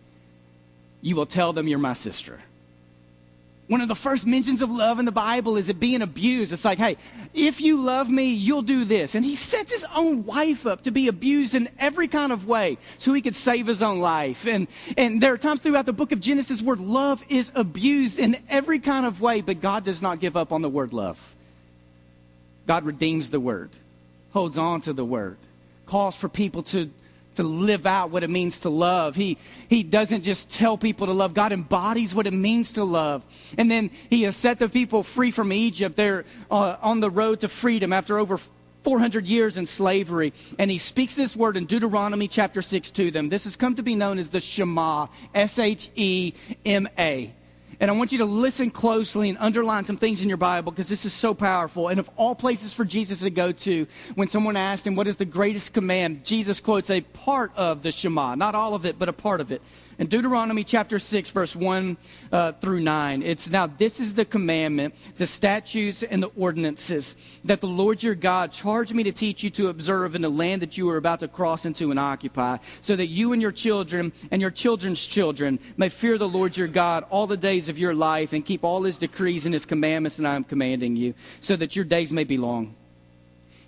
you 1.02 1.16
will 1.16 1.26
tell 1.26 1.52
them 1.52 1.68
you're 1.68 1.78
my 1.78 1.92
sister. 1.92 2.40
One 3.68 3.80
of 3.80 3.88
the 3.88 3.94
first 3.94 4.26
mentions 4.26 4.60
of 4.60 4.70
love 4.70 4.98
in 4.98 5.04
the 5.04 5.12
Bible 5.12 5.56
is 5.56 5.68
it 5.68 5.80
being 5.80 6.02
abused. 6.02 6.52
It's 6.52 6.64
like, 6.64 6.78
hey, 6.78 6.96
if 7.32 7.60
you 7.60 7.80
love 7.80 8.10
me, 8.10 8.32
you'll 8.34 8.62
do 8.62 8.84
this. 8.84 9.14
And 9.14 9.24
he 9.24 9.36
sets 9.36 9.72
his 9.72 9.86
own 9.94 10.24
wife 10.24 10.66
up 10.66 10.82
to 10.82 10.90
be 10.90 11.08
abused 11.08 11.54
in 11.54 11.68
every 11.78 12.08
kind 12.08 12.32
of 12.32 12.46
way 12.46 12.76
so 12.98 13.12
he 13.12 13.22
could 13.22 13.36
save 13.36 13.66
his 13.66 13.82
own 13.82 14.00
life. 14.00 14.46
And, 14.46 14.66
and 14.96 15.22
there 15.22 15.32
are 15.32 15.38
times 15.38 15.62
throughout 15.62 15.86
the 15.86 15.92
book 15.92 16.12
of 16.12 16.20
Genesis 16.20 16.60
where 16.60 16.76
love 16.76 17.24
is 17.28 17.50
abused 17.54 18.18
in 18.18 18.36
every 18.48 18.78
kind 18.78 19.06
of 19.06 19.20
way, 19.20 19.40
but 19.40 19.60
God 19.60 19.84
does 19.84 20.02
not 20.02 20.20
give 20.20 20.36
up 20.36 20.52
on 20.52 20.60
the 20.60 20.68
word 20.68 20.92
love. 20.92 21.34
God 22.66 22.84
redeems 22.84 23.30
the 23.30 23.40
word, 23.40 23.70
holds 24.32 24.58
on 24.58 24.82
to 24.82 24.92
the 24.92 25.04
word, 25.04 25.38
calls 25.86 26.16
for 26.16 26.28
people 26.28 26.62
to 26.64 26.90
to 27.36 27.42
live 27.42 27.86
out 27.86 28.10
what 28.10 28.22
it 28.22 28.30
means 28.30 28.60
to 28.60 28.68
love. 28.68 29.16
He, 29.16 29.38
he 29.68 29.82
doesn't 29.82 30.22
just 30.22 30.50
tell 30.50 30.76
people 30.76 31.06
to 31.06 31.12
love. 31.12 31.34
God 31.34 31.52
embodies 31.52 32.14
what 32.14 32.26
it 32.26 32.32
means 32.32 32.72
to 32.74 32.84
love. 32.84 33.24
And 33.56 33.70
then 33.70 33.90
he 34.10 34.22
has 34.22 34.36
set 34.36 34.58
the 34.58 34.68
people 34.68 35.02
free 35.02 35.30
from 35.30 35.52
Egypt. 35.52 35.96
They're 35.96 36.24
uh, 36.50 36.76
on 36.80 37.00
the 37.00 37.10
road 37.10 37.40
to 37.40 37.48
freedom 37.48 37.92
after 37.92 38.18
over 38.18 38.38
400 38.82 39.26
years 39.26 39.56
in 39.56 39.66
slavery. 39.66 40.32
And 40.58 40.70
he 40.70 40.78
speaks 40.78 41.14
this 41.14 41.36
word 41.36 41.56
in 41.56 41.66
Deuteronomy 41.66 42.28
chapter 42.28 42.62
6 42.62 42.90
to 42.90 43.10
them. 43.10 43.28
This 43.28 43.44
has 43.44 43.56
come 43.56 43.76
to 43.76 43.82
be 43.82 43.94
known 43.94 44.18
as 44.18 44.30
the 44.30 44.40
Shema, 44.40 45.06
S 45.34 45.58
H 45.58 45.90
E 45.94 46.32
M 46.64 46.88
A. 46.98 47.34
And 47.82 47.90
I 47.90 47.94
want 47.94 48.12
you 48.12 48.18
to 48.18 48.24
listen 48.24 48.70
closely 48.70 49.28
and 49.28 49.36
underline 49.40 49.82
some 49.82 49.96
things 49.96 50.22
in 50.22 50.28
your 50.28 50.38
Bible 50.38 50.70
because 50.70 50.88
this 50.88 51.04
is 51.04 51.12
so 51.12 51.34
powerful. 51.34 51.88
And 51.88 51.98
of 51.98 52.08
all 52.16 52.36
places 52.36 52.72
for 52.72 52.84
Jesus 52.84 53.22
to 53.22 53.30
go 53.30 53.50
to, 53.50 53.88
when 54.14 54.28
someone 54.28 54.56
asked 54.56 54.86
him, 54.86 54.94
What 54.94 55.08
is 55.08 55.16
the 55.16 55.24
greatest 55.24 55.72
command? 55.72 56.24
Jesus 56.24 56.60
quotes 56.60 56.90
a 56.90 57.00
part 57.00 57.50
of 57.56 57.82
the 57.82 57.90
Shema, 57.90 58.36
not 58.36 58.54
all 58.54 58.76
of 58.76 58.86
it, 58.86 59.00
but 59.00 59.08
a 59.08 59.12
part 59.12 59.40
of 59.40 59.50
it. 59.50 59.60
In 59.98 60.06
Deuteronomy 60.06 60.64
chapter 60.64 60.98
6, 60.98 61.30
verse 61.30 61.54
1 61.54 61.96
uh, 62.32 62.52
through 62.52 62.80
9, 62.80 63.22
it's 63.22 63.50
now 63.50 63.66
this 63.66 64.00
is 64.00 64.14
the 64.14 64.24
commandment, 64.24 64.94
the 65.18 65.26
statutes, 65.26 66.02
and 66.02 66.22
the 66.22 66.30
ordinances 66.36 67.14
that 67.44 67.60
the 67.60 67.66
Lord 67.66 68.02
your 68.02 68.14
God 68.14 68.52
charged 68.52 68.94
me 68.94 69.02
to 69.02 69.12
teach 69.12 69.42
you 69.42 69.50
to 69.50 69.68
observe 69.68 70.14
in 70.14 70.22
the 70.22 70.30
land 70.30 70.62
that 70.62 70.78
you 70.78 70.88
are 70.88 70.96
about 70.96 71.20
to 71.20 71.28
cross 71.28 71.66
into 71.66 71.90
and 71.90 72.00
occupy, 72.00 72.56
so 72.80 72.96
that 72.96 73.08
you 73.08 73.34
and 73.34 73.42
your 73.42 73.52
children 73.52 74.12
and 74.30 74.40
your 74.40 74.50
children's 74.50 75.04
children 75.04 75.58
may 75.76 75.90
fear 75.90 76.16
the 76.16 76.28
Lord 76.28 76.56
your 76.56 76.68
God 76.68 77.04
all 77.10 77.26
the 77.26 77.36
days 77.36 77.68
of 77.68 77.78
your 77.78 77.94
life 77.94 78.32
and 78.32 78.46
keep 78.46 78.64
all 78.64 78.82
his 78.82 78.96
decrees 78.96 79.44
and 79.44 79.52
his 79.52 79.66
commandments 79.66 80.16
that 80.16 80.26
I 80.26 80.36
am 80.36 80.44
commanding 80.44 80.96
you, 80.96 81.12
so 81.40 81.54
that 81.56 81.76
your 81.76 81.84
days 81.84 82.10
may 82.10 82.24
be 82.24 82.38
long. 82.38 82.74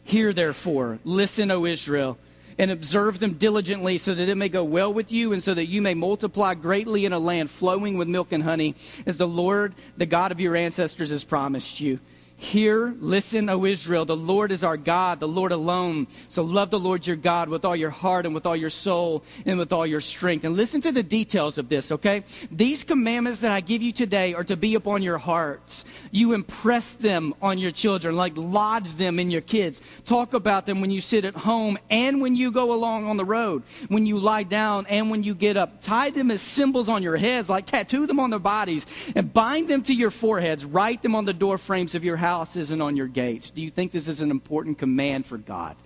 Hear 0.05 0.33
therefore, 0.33 1.01
listen, 1.05 1.51
O 1.51 1.67
Israel 1.67 2.19
and 2.59 2.71
observe 2.71 3.19
them 3.19 3.35
diligently 3.35 3.99
so 3.99 4.15
that 4.15 4.29
it 4.29 4.37
may 4.37 4.49
go 4.49 4.65
well 4.65 4.93
with 4.93 5.11
you 5.11 5.33
and 5.33 5.43
so 5.43 5.55
that 5.55 5.67
you 5.67 5.83
may 5.83 5.95
multiply 5.95 6.55
greatly 6.55 7.05
in 7.05 7.13
a 7.13 7.19
land 7.19 7.51
flowing 7.51 7.97
with 7.97 8.09
milk 8.09 8.33
and 8.33 8.43
honey 8.43 8.75
as 9.07 9.17
the 9.17 9.29
Lord, 9.29 9.75
the 9.97 10.07
God 10.07 10.33
of 10.33 10.41
your 10.41 10.57
ancestors, 10.57 11.11
has 11.11 11.25
promised 11.25 11.81
you. 11.81 12.01
Hear, 12.37 12.93
listen, 12.99 13.49
O 13.49 13.65
Israel, 13.65 14.05
the 14.05 14.17
Lord 14.17 14.51
is 14.51 14.65
our 14.65 14.77
God, 14.77 15.21
the 15.21 15.29
Lord 15.29 15.53
alone. 15.53 16.09
So 16.29 16.43
love 16.43 16.71
the 16.71 16.81
Lord 16.81 17.07
your 17.07 17.17
God 17.17 17.49
with 17.49 17.65
all 17.65 17.77
your 17.77 17.91
heart 17.91 18.27
and 18.27 18.35
with 18.35 18.45
all 18.45 18.57
your 18.57 18.71
soul 18.71 19.23
and 19.47 19.57
with 19.57 19.73
all 19.73 19.87
your 19.87 20.01
strength. 20.01 20.45
And 20.45 20.57
listen 20.57 20.81
to 20.81 20.91
the 20.91 21.05
details 21.05 21.59
of 21.59 21.69
this, 21.69 21.93
okay? 21.93 22.25
These 22.51 22.83
commandments 22.83 23.41
that 23.41 23.53
I 23.53 23.61
give 23.61 23.83
you 23.83 23.93
today 23.93 24.35
are 24.35 24.43
to 24.45 24.57
be 24.57 24.75
upon 24.75 25.03
your 25.03 25.17
hearts. 25.17 25.85
You 26.11 26.33
impress 26.33 26.95
them 26.95 27.35
on 27.41 27.59
your 27.59 27.71
children, 27.71 28.17
like 28.17 28.33
lodge 28.37 28.97
them 28.97 29.21
in 29.21 29.31
your 29.31 29.41
kids. 29.41 29.81
Talk 30.05 30.35
about 30.35 30.67
them 30.67 30.81
when 30.81 30.91
you 30.91 31.01
sit 31.01 31.25
at 31.25 31.37
home 31.37 31.79
and 31.89 32.21
when 32.21 32.35
you 32.35 32.51
go 32.51 32.73
along 32.73 33.07
on 33.07 33.17
the 33.17 33.25
road, 33.25 33.63
when 33.87 34.07
you 34.07 34.19
lie 34.19 34.43
down 34.43 34.87
and 34.89 35.09
when 35.09 35.23
you 35.23 35.37
get 35.37 35.57
up. 35.57 35.83
Tie 35.83 36.11
them 36.11 36.33
as 36.33 36.43
symbols 36.43 36.89
on 36.89 37.03
your 37.03 37.17
heads, 37.17 37.49
like 37.49 37.67
tattoo 37.67 38.09
them 38.09 38.19
on 38.19 38.31
their 38.31 38.41
bodies, 38.41 38.87
and 39.15 39.33
bind 39.33 39.69
them 39.69 39.83
to 39.85 39.95
your 39.95 40.11
foreheads. 40.11 40.65
Write 40.65 41.01
them 41.01 41.15
on 41.15 41.25
the 41.25 41.33
door 41.33 41.59
frames 41.59 41.95
of 41.95 42.03
your 42.03 42.17
house 42.17 42.24
house 42.25 42.57
isn't 42.57 42.81
on 42.81 42.97
your 42.97 43.07
gates? 43.07 43.51
Do 43.51 43.61
you 43.61 43.71
think 43.71 43.93
this 43.93 44.09
is 44.09 44.23
an 44.23 44.31
important 44.31 44.79
command 44.79 45.27
for 45.27 45.37
God? 45.37 45.77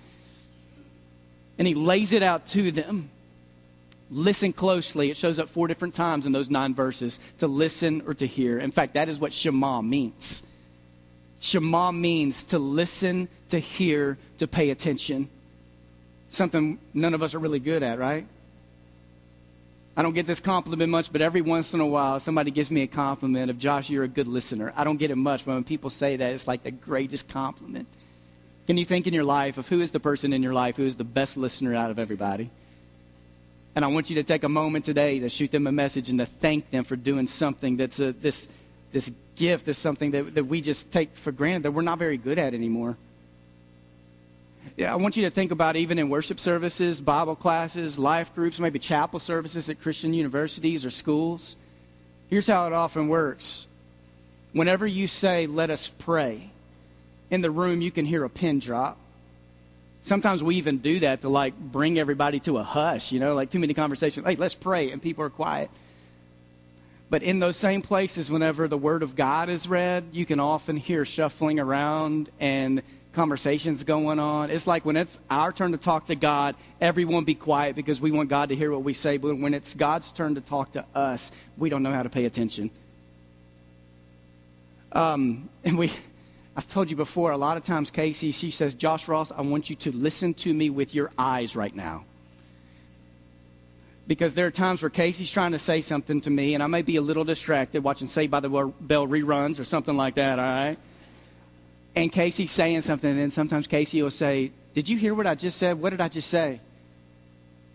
And 1.58 1.66
he 1.66 1.74
lays 1.74 2.12
it 2.12 2.22
out 2.22 2.46
to 2.48 2.70
them. 2.70 3.10
Listen 4.08 4.52
closely. 4.52 5.10
It 5.10 5.16
shows 5.16 5.40
up 5.40 5.48
four 5.48 5.66
different 5.66 5.94
times 5.94 6.26
in 6.26 6.32
those 6.32 6.48
nine 6.48 6.74
verses 6.74 7.18
to 7.38 7.48
listen 7.48 8.02
or 8.06 8.14
to 8.14 8.26
hear. 8.26 8.60
In 8.60 8.70
fact, 8.70 8.94
that 8.94 9.08
is 9.08 9.18
what 9.18 9.32
Shema 9.32 9.82
means. 9.82 10.44
Shema 11.40 11.90
means 11.90 12.44
to 12.44 12.58
listen, 12.60 13.28
to 13.48 13.58
hear, 13.58 14.16
to 14.38 14.46
pay 14.46 14.70
attention. 14.70 15.28
Something 16.30 16.78
none 16.94 17.14
of 17.14 17.22
us 17.22 17.34
are 17.34 17.40
really 17.40 17.58
good 17.58 17.82
at, 17.82 17.98
right? 17.98 18.26
I 19.98 20.02
don't 20.02 20.12
get 20.12 20.28
this 20.28 20.38
compliment 20.38 20.92
much, 20.92 21.12
but 21.12 21.22
every 21.22 21.40
once 21.40 21.74
in 21.74 21.80
a 21.80 21.86
while, 21.86 22.20
somebody 22.20 22.52
gives 22.52 22.70
me 22.70 22.82
a 22.82 22.86
compliment 22.86 23.50
of, 23.50 23.58
Josh, 23.58 23.90
you're 23.90 24.04
a 24.04 24.08
good 24.08 24.28
listener. 24.28 24.72
I 24.76 24.84
don't 24.84 24.96
get 24.96 25.10
it 25.10 25.16
much, 25.16 25.44
but 25.44 25.54
when 25.54 25.64
people 25.64 25.90
say 25.90 26.14
that, 26.14 26.32
it's 26.32 26.46
like 26.46 26.62
the 26.62 26.70
greatest 26.70 27.26
compliment. 27.26 27.88
Can 28.68 28.76
you 28.76 28.84
think 28.84 29.08
in 29.08 29.12
your 29.12 29.24
life 29.24 29.58
of 29.58 29.66
who 29.66 29.80
is 29.80 29.90
the 29.90 29.98
person 29.98 30.32
in 30.32 30.40
your 30.40 30.54
life 30.54 30.76
who 30.76 30.84
is 30.84 30.94
the 30.94 31.02
best 31.02 31.36
listener 31.36 31.74
out 31.74 31.90
of 31.90 31.98
everybody? 31.98 32.48
And 33.74 33.84
I 33.84 33.88
want 33.88 34.08
you 34.08 34.14
to 34.16 34.22
take 34.22 34.44
a 34.44 34.48
moment 34.48 34.84
today 34.84 35.18
to 35.18 35.28
shoot 35.28 35.50
them 35.50 35.66
a 35.66 35.72
message 35.72 36.10
and 36.10 36.20
to 36.20 36.26
thank 36.26 36.70
them 36.70 36.84
for 36.84 36.94
doing 36.94 37.26
something 37.26 37.76
that's 37.76 37.98
a, 37.98 38.12
this, 38.12 38.46
this 38.92 39.10
gift, 39.34 39.66
is 39.66 39.78
something 39.78 40.12
that, 40.12 40.36
that 40.36 40.44
we 40.44 40.60
just 40.60 40.92
take 40.92 41.16
for 41.16 41.32
granted 41.32 41.64
that 41.64 41.72
we're 41.72 41.82
not 41.82 41.98
very 41.98 42.18
good 42.18 42.38
at 42.38 42.54
anymore. 42.54 42.96
Yeah, 44.76 44.92
I 44.92 44.96
want 44.96 45.16
you 45.16 45.24
to 45.24 45.30
think 45.30 45.50
about 45.50 45.76
even 45.76 45.98
in 45.98 46.08
worship 46.08 46.38
services, 46.38 47.00
Bible 47.00 47.34
classes, 47.34 47.98
life 47.98 48.34
groups, 48.34 48.60
maybe 48.60 48.78
chapel 48.78 49.18
services 49.18 49.68
at 49.68 49.80
Christian 49.80 50.14
universities 50.14 50.86
or 50.86 50.90
schools. 50.90 51.56
Here's 52.30 52.46
how 52.46 52.66
it 52.66 52.72
often 52.72 53.08
works. 53.08 53.66
Whenever 54.52 54.86
you 54.86 55.06
say, 55.06 55.46
let 55.46 55.70
us 55.70 55.88
pray, 55.88 56.50
in 57.30 57.40
the 57.40 57.50
room 57.50 57.80
you 57.80 57.90
can 57.90 58.06
hear 58.06 58.24
a 58.24 58.30
pin 58.30 58.58
drop. 58.58 58.98
Sometimes 60.02 60.42
we 60.42 60.56
even 60.56 60.78
do 60.78 61.00
that 61.00 61.22
to 61.22 61.28
like 61.28 61.58
bring 61.58 61.98
everybody 61.98 62.40
to 62.40 62.58
a 62.58 62.62
hush, 62.62 63.12
you 63.12 63.20
know, 63.20 63.34
like 63.34 63.50
too 63.50 63.58
many 63.58 63.74
conversations. 63.74 64.26
Hey, 64.26 64.36
let's 64.36 64.54
pray, 64.54 64.90
and 64.90 65.02
people 65.02 65.24
are 65.24 65.30
quiet. 65.30 65.70
But 67.10 67.22
in 67.22 67.38
those 67.38 67.56
same 67.56 67.82
places, 67.82 68.30
whenever 68.30 68.68
the 68.68 68.78
Word 68.78 69.02
of 69.02 69.16
God 69.16 69.48
is 69.48 69.66
read, 69.66 70.04
you 70.12 70.26
can 70.26 70.40
often 70.40 70.76
hear 70.76 71.04
shuffling 71.04 71.58
around 71.58 72.30
and 72.38 72.82
conversations 73.18 73.82
going 73.82 74.20
on. 74.20 74.48
It's 74.48 74.68
like 74.68 74.84
when 74.84 74.96
it's 74.96 75.18
our 75.28 75.52
turn 75.52 75.72
to 75.72 75.78
talk 75.78 76.06
to 76.06 76.14
God, 76.14 76.54
everyone 76.80 77.24
be 77.24 77.34
quiet 77.34 77.74
because 77.74 78.00
we 78.00 78.12
want 78.12 78.28
God 78.28 78.50
to 78.50 78.54
hear 78.54 78.70
what 78.70 78.84
we 78.84 78.92
say. 78.92 79.16
But 79.16 79.36
when 79.36 79.54
it's 79.54 79.74
God's 79.74 80.12
turn 80.12 80.36
to 80.36 80.40
talk 80.40 80.70
to 80.72 80.84
us, 80.94 81.32
we 81.56 81.68
don't 81.68 81.82
know 81.82 81.92
how 81.92 82.04
to 82.04 82.10
pay 82.10 82.26
attention. 82.26 82.70
Um, 84.92 85.48
and 85.64 85.76
we, 85.76 85.90
I've 86.56 86.68
told 86.68 86.92
you 86.92 86.96
before, 86.96 87.32
a 87.32 87.36
lot 87.36 87.56
of 87.56 87.64
times 87.64 87.90
Casey, 87.90 88.30
she 88.30 88.52
says, 88.52 88.74
Josh 88.74 89.08
Ross, 89.08 89.32
I 89.32 89.40
want 89.40 89.68
you 89.68 89.74
to 89.74 89.90
listen 89.90 90.32
to 90.34 90.54
me 90.54 90.70
with 90.70 90.94
your 90.94 91.10
eyes 91.18 91.56
right 91.56 91.74
now. 91.74 92.04
Because 94.06 94.32
there 94.34 94.46
are 94.46 94.52
times 94.52 94.80
where 94.80 94.90
Casey's 94.90 95.28
trying 95.28 95.52
to 95.52 95.58
say 95.58 95.80
something 95.80 96.20
to 96.20 96.30
me, 96.30 96.54
and 96.54 96.62
I 96.62 96.68
may 96.68 96.82
be 96.82 96.94
a 96.94 97.02
little 97.02 97.24
distracted 97.24 97.82
watching 97.82 98.06
Saved 98.06 98.30
by 98.30 98.38
the 98.38 98.48
Bell 98.48 99.08
reruns 99.08 99.58
or 99.58 99.64
something 99.64 99.96
like 99.96 100.14
that, 100.14 100.38
all 100.38 100.44
right? 100.44 100.78
And 101.98 102.12
Casey's 102.12 102.52
saying 102.52 102.82
something, 102.82 103.10
and 103.10 103.18
then 103.18 103.30
sometimes 103.30 103.66
Casey 103.66 104.02
will 104.02 104.10
say, 104.10 104.52
Did 104.74 104.88
you 104.88 104.96
hear 104.96 105.14
what 105.14 105.26
I 105.26 105.34
just 105.34 105.58
said? 105.58 105.80
What 105.80 105.90
did 105.90 106.00
I 106.00 106.08
just 106.08 106.28
say? 106.28 106.60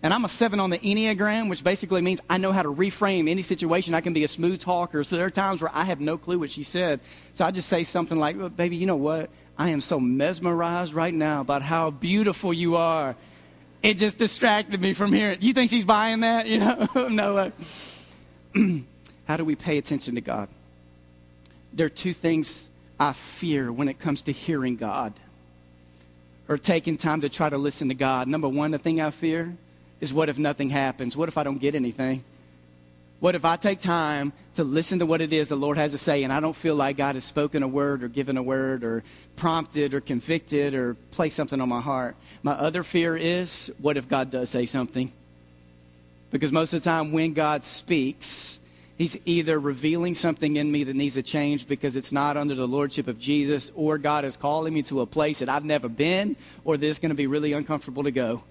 And 0.01 0.13
I'm 0.13 0.25
a 0.25 0.30
seven 0.30 0.60
on 0.60 0.70
the 0.70 0.80
Enneagram, 0.80 1.50
which 1.50 1.63
basically 1.63 2.01
means 2.01 2.22
I 2.30 2.38
know 2.38 2.51
how 2.51 2.62
to 2.62 2.70
reframe 2.70 3.30
any 3.30 3.42
situation. 3.42 3.94
I 3.94 4.01
can 4.01 4.12
be 4.13 4.24
a 4.24 4.27
smooth 4.27 4.60
talker. 4.60 5.03
So 5.03 5.15
there 5.15 5.25
are 5.25 5.32
times 5.32 5.62
where 5.62 5.72
I 5.74 5.86
have 5.86 6.01
no 6.01 6.18
clue 6.18 6.39
what 6.39 6.51
she 6.51 6.63
said. 6.63 7.00
So 7.34 7.46
I 7.46 7.51
just 7.51 7.70
say 7.70 7.84
something 7.84 8.18
like, 8.18 8.38
well, 8.38 8.50
Baby, 8.50 8.75
you 8.75 8.86
know 8.86 8.98
what? 8.98 9.30
I 9.58 9.70
am 9.70 9.82
so 9.82 10.00
mesmerized 10.00 10.94
right 10.94 11.13
now 11.13 11.42
about 11.42 11.62
how 11.62 11.92
beautiful 11.92 12.53
you 12.53 12.75
are. 12.75 13.15
It 13.82 13.96
just 13.96 14.18
distracted 14.18 14.82
me 14.82 14.94
from 14.94 15.12
hearing. 15.12 15.39
You 15.42 15.53
think 15.53 15.70
she's 15.70 15.86
buying 15.86 16.22
that? 16.22 16.48
You 16.48 16.60
know? 16.60 16.88
no 17.10 17.36
way. 17.36 17.51
Uh, 18.56 18.80
how 19.25 19.38
do 19.38 19.46
we 19.46 19.56
pay 19.56 19.77
attention 19.77 20.15
to 20.15 20.22
God? 20.22 20.48
There 21.74 21.86
are 21.86 21.89
two 21.89 22.13
things 22.13 22.70
I 23.03 23.12
fear 23.12 23.69
when 23.69 23.89
it 23.89 24.00
comes 24.00 24.22
to 24.24 24.31
hearing 24.31 24.77
God 24.77 25.12
or 26.48 26.57
taking 26.57 26.95
time 26.95 27.19
to 27.22 27.27
try 27.27 27.50
to 27.50 27.57
listen 27.57 27.89
to 27.89 27.93
God. 27.93 28.29
Number 28.29 28.48
one, 28.48 28.72
the 28.72 28.77
thing 28.77 29.01
I 29.01 29.12
fear 29.12 29.57
is 30.00 30.13
what 30.13 30.29
if 30.29 30.38
nothing 30.38 30.69
happens? 30.69 31.17
What 31.17 31.27
if 31.27 31.38
I 31.38 31.43
don't 31.43 31.57
get 31.57 31.75
anything? 31.75 32.24
What 33.19 33.36
if 33.36 33.43
I 33.43 33.57
take 33.57 33.81
time 33.81 34.31
to 34.55 34.63
listen 34.63 35.00
to 35.00 35.05
what 35.05 35.19
it 35.19 35.33
is 35.33 35.50
the 35.50 35.57
Lord 35.57 35.77
has 35.77 35.91
to 35.91 35.98
say 35.98 36.24
and 36.24 36.31
I 36.31 36.39
don't 36.39 36.55
feel 36.55 36.75
like 36.75 36.95
God 36.95 37.15
has 37.15 37.25
spoken 37.25 37.62
a 37.62 37.67
word 37.67 38.03
or 38.03 38.07
given 38.07 38.38
a 38.38 38.43
word 38.43 38.86
or 38.86 39.03
prompted 39.36 39.93
or 39.93 40.00
convicted 40.00 40.74
or 40.74 40.93
placed 41.12 41.36
something 41.36 41.60
on 41.60 41.67
my 41.67 41.81
heart? 41.81 42.15
My 42.41 42.53
other 42.53 42.83
fear 42.83 43.17
is 43.17 43.69
what 43.79 43.98
if 43.98 44.07
God 44.07 44.31
does 44.31 44.50
say 44.50 44.65
something? 44.65 45.12
Because 46.31 46.53
most 46.53 46.74
of 46.74 46.81
the 46.81 46.89
time 46.89 47.12
when 47.12 47.33
God 47.33 47.65
speaks, 47.65 48.62
He's 48.97 49.17
either 49.25 49.59
revealing 49.59 50.13
something 50.13 50.55
in 50.55 50.71
me 50.71 50.83
that 50.83 50.95
needs 50.95 51.15
to 51.15 51.23
change 51.23 51.67
because 51.67 51.95
it's 51.95 52.12
not 52.12 52.38
under 52.38 52.53
the 52.53 52.67
lordship 52.67 53.07
of 53.07 53.19
Jesus, 53.19 53.71
or 53.75 53.97
God 53.97 54.23
is 54.23 54.38
calling 54.38 54.73
me 54.73 54.83
to 54.83 55.01
a 55.01 55.05
place 55.05 55.39
that 55.39 55.50
I've 55.50 55.65
never 55.65 55.89
been, 55.89 56.35
or 56.63 56.77
this 56.77 56.91
is 56.91 57.00
going 57.00 57.09
to 57.09 57.15
be 57.15 57.25
really 57.25 57.53
uncomfortable 57.53 58.03
to 58.03 58.12
go. 58.12 58.43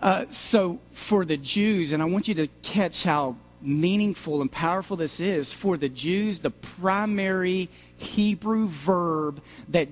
Uh, 0.00 0.24
so, 0.30 0.78
for 0.92 1.24
the 1.24 1.36
Jews, 1.36 1.92
and 1.92 2.02
I 2.02 2.06
want 2.06 2.28
you 2.28 2.34
to 2.34 2.48
catch 2.62 3.02
how 3.02 3.36
meaningful 3.60 4.40
and 4.40 4.50
powerful 4.50 4.96
this 4.96 5.20
is, 5.20 5.52
for 5.52 5.76
the 5.76 5.88
Jews, 5.88 6.38
the 6.38 6.50
primary 6.50 7.68
Hebrew 7.98 8.68
verb 8.68 9.42
that, 9.68 9.88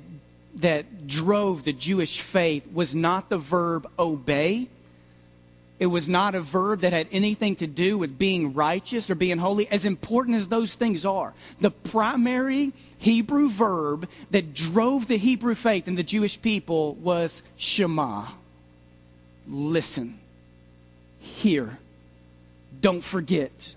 that 0.56 1.06
drove 1.06 1.64
the 1.64 1.72
Jewish 1.72 2.20
faith 2.20 2.66
was 2.72 2.94
not 2.94 3.28
the 3.28 3.38
verb 3.38 3.90
obey 3.98 4.68
it 5.84 5.88
was 5.88 6.08
not 6.08 6.34
a 6.34 6.40
verb 6.40 6.80
that 6.80 6.94
had 6.94 7.08
anything 7.12 7.56
to 7.56 7.66
do 7.66 7.98
with 7.98 8.16
being 8.16 8.54
righteous 8.54 9.10
or 9.10 9.14
being 9.14 9.36
holy, 9.36 9.68
as 9.68 9.84
important 9.84 10.34
as 10.34 10.48
those 10.48 10.74
things 10.74 11.04
are. 11.04 11.34
The 11.60 11.70
primary 11.70 12.72
Hebrew 12.96 13.50
verb 13.50 14.08
that 14.30 14.54
drove 14.54 15.08
the 15.08 15.18
Hebrew 15.18 15.54
faith 15.54 15.86
in 15.86 15.94
the 15.94 16.02
Jewish 16.02 16.40
people 16.40 16.94
was 16.94 17.42
Shema. 17.58 18.28
Listen, 19.46 20.18
hear, 21.18 21.76
don't 22.80 23.04
forget, 23.04 23.74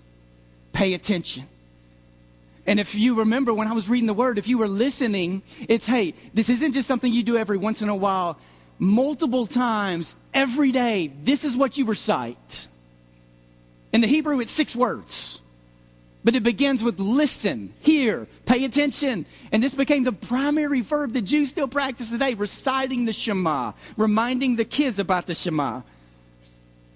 pay 0.72 0.94
attention. 0.94 1.44
And 2.64 2.80
if 2.80 2.94
you 2.94 3.16
remember 3.16 3.52
when 3.52 3.68
I 3.68 3.74
was 3.74 3.86
reading 3.86 4.06
the 4.06 4.14
word, 4.14 4.38
if 4.38 4.48
you 4.48 4.56
were 4.56 4.68
listening, 4.68 5.42
it's 5.68 5.84
hey, 5.84 6.14
this 6.32 6.48
isn't 6.48 6.72
just 6.72 6.88
something 6.88 7.12
you 7.12 7.22
do 7.22 7.36
every 7.36 7.58
once 7.58 7.82
in 7.82 7.90
a 7.90 7.94
while 7.94 8.38
multiple 8.78 9.46
times 9.46 10.14
every 10.32 10.72
day, 10.72 11.12
this 11.22 11.44
is 11.44 11.56
what 11.56 11.78
you 11.78 11.84
recite. 11.84 12.68
In 13.92 14.00
the 14.00 14.06
Hebrew, 14.06 14.40
it's 14.40 14.52
six 14.52 14.76
words. 14.76 15.40
But 16.24 16.34
it 16.34 16.42
begins 16.42 16.82
with 16.82 16.98
listen, 16.98 17.72
hear, 17.80 18.26
pay 18.44 18.64
attention. 18.64 19.24
And 19.52 19.62
this 19.62 19.74
became 19.74 20.04
the 20.04 20.12
primary 20.12 20.80
verb 20.80 21.12
the 21.12 21.22
Jews 21.22 21.48
still 21.48 21.68
practice 21.68 22.10
today, 22.10 22.34
reciting 22.34 23.04
the 23.04 23.12
Shema, 23.12 23.72
reminding 23.96 24.56
the 24.56 24.64
kids 24.64 24.98
about 24.98 25.26
the 25.26 25.34
Shema. 25.34 25.82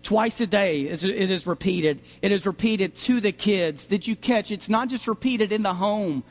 Twice 0.03 0.41
a 0.41 0.47
day 0.49 0.83
it 0.83 1.05
is 1.05 1.47
repeated. 1.47 2.01
It 2.21 2.33
is 2.33 2.45
repeated 2.45 2.97
to 2.97 3.21
the 3.21 3.31
kids. 3.31 3.87
Did 3.87 4.07
you 4.07 4.17
catch? 4.17 4.51
It's 4.51 4.69
not 4.69 4.89
just 4.89 5.07
repeated 5.07 5.53
in 5.53 5.63
the 5.63 5.75
home 5.75 6.25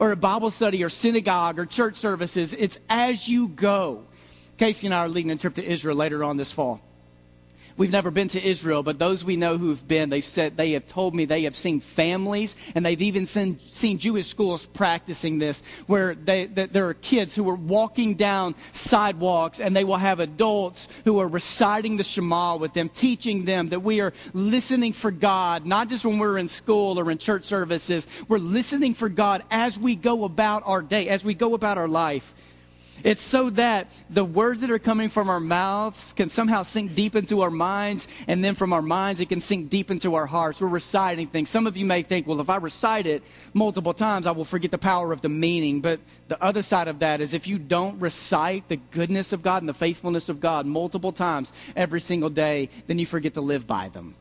or 0.00 0.10
a 0.10 0.16
Bible 0.16 0.50
study 0.50 0.82
or 0.82 0.88
synagogue 0.88 1.60
or 1.60 1.64
church 1.64 1.94
services. 1.94 2.52
It's 2.52 2.80
as 2.90 3.28
you 3.28 3.48
go. 3.48 4.02
Casey 4.62 4.86
and 4.86 4.94
I 4.94 4.98
are 4.98 5.08
leading 5.08 5.32
a 5.32 5.36
trip 5.36 5.54
to 5.54 5.64
Israel 5.68 5.96
later 5.96 6.22
on 6.22 6.36
this 6.36 6.52
fall. 6.52 6.80
We've 7.76 7.90
never 7.90 8.12
been 8.12 8.28
to 8.28 8.40
Israel, 8.40 8.84
but 8.84 8.96
those 8.96 9.24
we 9.24 9.34
know 9.34 9.58
who've 9.58 9.88
been, 9.88 10.08
they 10.08 10.20
said 10.20 10.56
they 10.56 10.70
have 10.74 10.86
told 10.86 11.16
me 11.16 11.24
they 11.24 11.42
have 11.42 11.56
seen 11.56 11.80
families, 11.80 12.54
and 12.76 12.86
they've 12.86 13.02
even 13.02 13.26
seen, 13.26 13.58
seen 13.72 13.98
Jewish 13.98 14.28
schools 14.28 14.66
practicing 14.66 15.40
this, 15.40 15.64
where 15.88 16.14
they, 16.14 16.46
there 16.46 16.88
are 16.88 16.94
kids 16.94 17.34
who 17.34 17.50
are 17.50 17.56
walking 17.56 18.14
down 18.14 18.54
sidewalks, 18.70 19.58
and 19.58 19.74
they 19.74 19.82
will 19.82 19.96
have 19.96 20.20
adults 20.20 20.86
who 21.04 21.18
are 21.18 21.26
reciting 21.26 21.96
the 21.96 22.04
Shema 22.04 22.54
with 22.54 22.72
them, 22.72 22.88
teaching 22.88 23.44
them 23.44 23.70
that 23.70 23.80
we 23.80 24.00
are 24.00 24.12
listening 24.32 24.92
for 24.92 25.10
God, 25.10 25.66
not 25.66 25.88
just 25.88 26.04
when 26.04 26.20
we're 26.20 26.38
in 26.38 26.46
school 26.46 27.00
or 27.00 27.10
in 27.10 27.18
church 27.18 27.42
services. 27.42 28.06
We're 28.28 28.38
listening 28.38 28.94
for 28.94 29.08
God 29.08 29.42
as 29.50 29.76
we 29.76 29.96
go 29.96 30.22
about 30.22 30.62
our 30.66 30.82
day, 30.82 31.08
as 31.08 31.24
we 31.24 31.34
go 31.34 31.54
about 31.54 31.78
our 31.78 31.88
life. 31.88 32.32
It's 33.04 33.22
so 33.22 33.50
that 33.50 33.88
the 34.10 34.24
words 34.24 34.60
that 34.60 34.70
are 34.70 34.78
coming 34.78 35.08
from 35.08 35.28
our 35.28 35.40
mouths 35.40 36.12
can 36.12 36.28
somehow 36.28 36.62
sink 36.62 36.94
deep 36.94 37.16
into 37.16 37.40
our 37.40 37.50
minds, 37.50 38.08
and 38.26 38.44
then 38.44 38.54
from 38.54 38.72
our 38.72 38.82
minds, 38.82 39.20
it 39.20 39.28
can 39.28 39.40
sink 39.40 39.70
deep 39.70 39.90
into 39.90 40.14
our 40.14 40.26
hearts. 40.26 40.60
We're 40.60 40.68
reciting 40.68 41.26
things. 41.26 41.50
Some 41.50 41.66
of 41.66 41.76
you 41.76 41.84
may 41.84 42.02
think, 42.02 42.26
well, 42.26 42.40
if 42.40 42.48
I 42.48 42.56
recite 42.56 43.06
it 43.06 43.22
multiple 43.54 43.94
times, 43.94 44.26
I 44.26 44.30
will 44.30 44.44
forget 44.44 44.70
the 44.70 44.78
power 44.78 45.12
of 45.12 45.20
the 45.20 45.28
meaning. 45.28 45.80
But 45.80 46.00
the 46.28 46.42
other 46.42 46.62
side 46.62 46.88
of 46.88 47.00
that 47.00 47.20
is 47.20 47.34
if 47.34 47.46
you 47.46 47.58
don't 47.58 48.00
recite 48.00 48.68
the 48.68 48.76
goodness 48.76 49.32
of 49.32 49.42
God 49.42 49.62
and 49.62 49.68
the 49.68 49.74
faithfulness 49.74 50.28
of 50.28 50.40
God 50.40 50.66
multiple 50.66 51.12
times 51.12 51.52
every 51.74 52.00
single 52.00 52.30
day, 52.30 52.68
then 52.86 52.98
you 52.98 53.06
forget 53.06 53.34
to 53.34 53.40
live 53.40 53.66
by 53.66 53.88
them. 53.88 54.14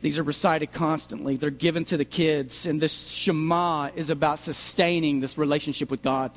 These 0.00 0.18
are 0.18 0.24
recited 0.24 0.72
constantly. 0.72 1.36
They're 1.36 1.50
given 1.50 1.84
to 1.86 1.96
the 1.96 2.04
kids. 2.04 2.66
And 2.66 2.80
this 2.80 3.08
Shema 3.08 3.90
is 3.94 4.10
about 4.10 4.40
sustaining 4.40 5.20
this 5.20 5.38
relationship 5.38 5.90
with 5.90 6.02
God. 6.02 6.32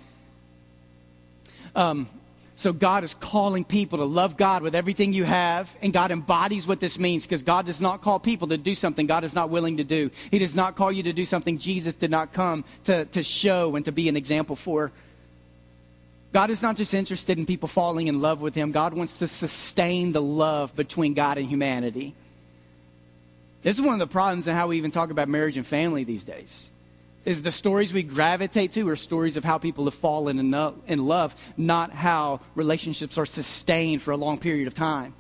Um, 1.76 2.10
so 2.58 2.72
God 2.72 3.04
is 3.04 3.14
calling 3.14 3.66
people 3.66 3.98
to 3.98 4.06
love 4.06 4.38
God 4.38 4.64
with 4.64 4.76
everything 4.76 5.12
you 5.12 5.26
have, 5.26 5.76
and 5.82 5.92
God 5.92 6.12
embodies 6.12 6.66
what 6.66 6.80
this 6.80 6.98
means 6.98 7.26
because 7.26 7.44
God 7.44 7.66
does 7.66 7.82
not 7.82 8.02
call 8.02 8.18
people 8.18 8.48
to 8.48 8.58
do 8.58 8.76
something 8.76 9.08
God 9.08 9.26
is 9.26 9.36
not 9.36 9.50
willing 9.50 9.78
to 9.78 9.84
do. 9.84 10.10
He 10.32 10.40
does 10.40 10.56
not 10.56 10.78
call 10.78 10.92
you 10.92 11.04
to 11.04 11.14
do 11.14 11.26
something 11.26 11.58
Jesus 11.58 11.96
did 11.96 12.12
not 12.12 12.32
come 12.32 12.64
to, 12.86 13.06
to 13.06 13.24
show 13.24 13.76
and 13.76 13.84
to 13.86 13.92
be 13.92 14.08
an 14.08 14.16
example 14.16 14.56
for. 14.56 14.94
God 16.32 16.50
is 16.50 16.62
not 16.62 16.78
just 16.78 16.94
interested 16.94 17.38
in 17.38 17.46
people 17.46 17.68
falling 17.68 18.08
in 18.08 18.22
love 18.22 18.42
with 18.42 18.56
Him, 18.56 18.72
God 18.72 18.94
wants 18.94 19.20
to 19.20 19.28
sustain 19.28 20.14
the 20.14 20.22
love 20.22 20.76
between 20.76 21.14
God 21.14 21.38
and 21.38 21.50
humanity. 21.50 22.14
This 23.64 23.76
is 23.76 23.82
one 23.82 23.94
of 23.94 24.00
the 24.00 24.08
problems 24.08 24.48
in 24.48 24.56
how 24.56 24.68
we 24.68 24.78
even 24.78 24.92
talk 24.92 25.12
about 25.12 25.28
marriage 25.28 25.58
and 25.58 25.68
family 25.68 26.06
these 26.06 26.24
days 26.24 26.72
is 27.26 27.42
the 27.42 27.52
stories 27.52 27.92
we 27.92 28.04
gravitate 28.04 28.72
to 28.74 28.88
are 28.88 28.96
stories 28.96 29.36
of 29.36 29.44
how 29.44 29.58
people 29.58 29.86
have 29.86 29.96
fallen 29.96 30.40
in 30.40 31.04
love, 31.04 31.36
not 31.58 31.92
how 31.92 32.40
relationships 32.54 33.18
are 33.18 33.26
sustained 33.26 34.02
for 34.02 34.12
a 34.12 34.18
long 34.18 34.38
period 34.38 34.68
of 34.68 34.74
time. 34.74 35.14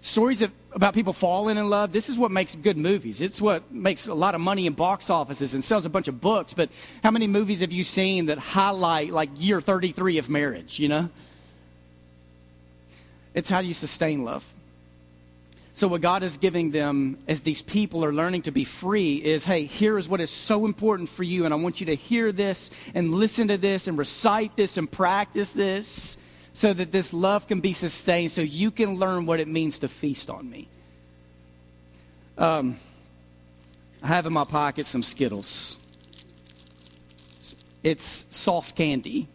Stories 0.00 0.42
of, 0.42 0.50
about 0.72 0.92
people 0.92 1.14
falling 1.14 1.56
in 1.56 1.70
love, 1.70 1.92
this 1.92 2.10
is 2.10 2.18
what 2.18 2.30
makes 2.30 2.54
good 2.56 2.76
movies. 2.76 3.22
It's 3.22 3.40
what 3.40 3.72
makes 3.72 4.06
a 4.06 4.12
lot 4.12 4.34
of 4.34 4.40
money 4.40 4.66
in 4.66 4.74
box 4.74 5.08
offices 5.08 5.54
and 5.54 5.64
sells 5.64 5.86
a 5.86 5.88
bunch 5.88 6.08
of 6.08 6.20
books. 6.20 6.52
But 6.52 6.68
how 7.02 7.10
many 7.10 7.26
movies 7.26 7.60
have 7.60 7.72
you 7.72 7.84
seen 7.84 8.26
that 8.26 8.36
highlight 8.36 9.12
like 9.12 9.30
year 9.38 9.62
33 9.62 10.18
of 10.18 10.28
marriage, 10.28 10.78
you 10.78 10.88
know? 10.88 11.08
It's 13.32 13.48
how 13.48 13.60
you 13.60 13.74
sustain 13.74 14.24
love. 14.24 14.53
So, 15.76 15.88
what 15.88 16.02
God 16.02 16.22
is 16.22 16.36
giving 16.36 16.70
them 16.70 17.18
as 17.26 17.40
these 17.40 17.60
people 17.60 18.04
are 18.04 18.12
learning 18.12 18.42
to 18.42 18.52
be 18.52 18.62
free 18.62 19.16
is 19.16 19.42
hey, 19.44 19.64
here 19.64 19.98
is 19.98 20.08
what 20.08 20.20
is 20.20 20.30
so 20.30 20.66
important 20.66 21.08
for 21.08 21.24
you, 21.24 21.44
and 21.44 21.52
I 21.52 21.56
want 21.56 21.80
you 21.80 21.86
to 21.86 21.96
hear 21.96 22.30
this 22.30 22.70
and 22.94 23.12
listen 23.12 23.48
to 23.48 23.58
this 23.58 23.88
and 23.88 23.98
recite 23.98 24.56
this 24.56 24.76
and 24.76 24.90
practice 24.90 25.50
this 25.50 26.16
so 26.52 26.72
that 26.72 26.92
this 26.92 27.12
love 27.12 27.48
can 27.48 27.60
be 27.60 27.72
sustained, 27.72 28.30
so 28.30 28.40
you 28.40 28.70
can 28.70 29.00
learn 29.00 29.26
what 29.26 29.40
it 29.40 29.48
means 29.48 29.80
to 29.80 29.88
feast 29.88 30.30
on 30.30 30.48
me. 30.48 30.68
Um, 32.38 32.78
I 34.00 34.06
have 34.06 34.26
in 34.26 34.32
my 34.32 34.44
pocket 34.44 34.86
some 34.86 35.02
Skittles. 35.02 35.76
It's 37.82 38.26
soft 38.30 38.76
candy. 38.76 39.26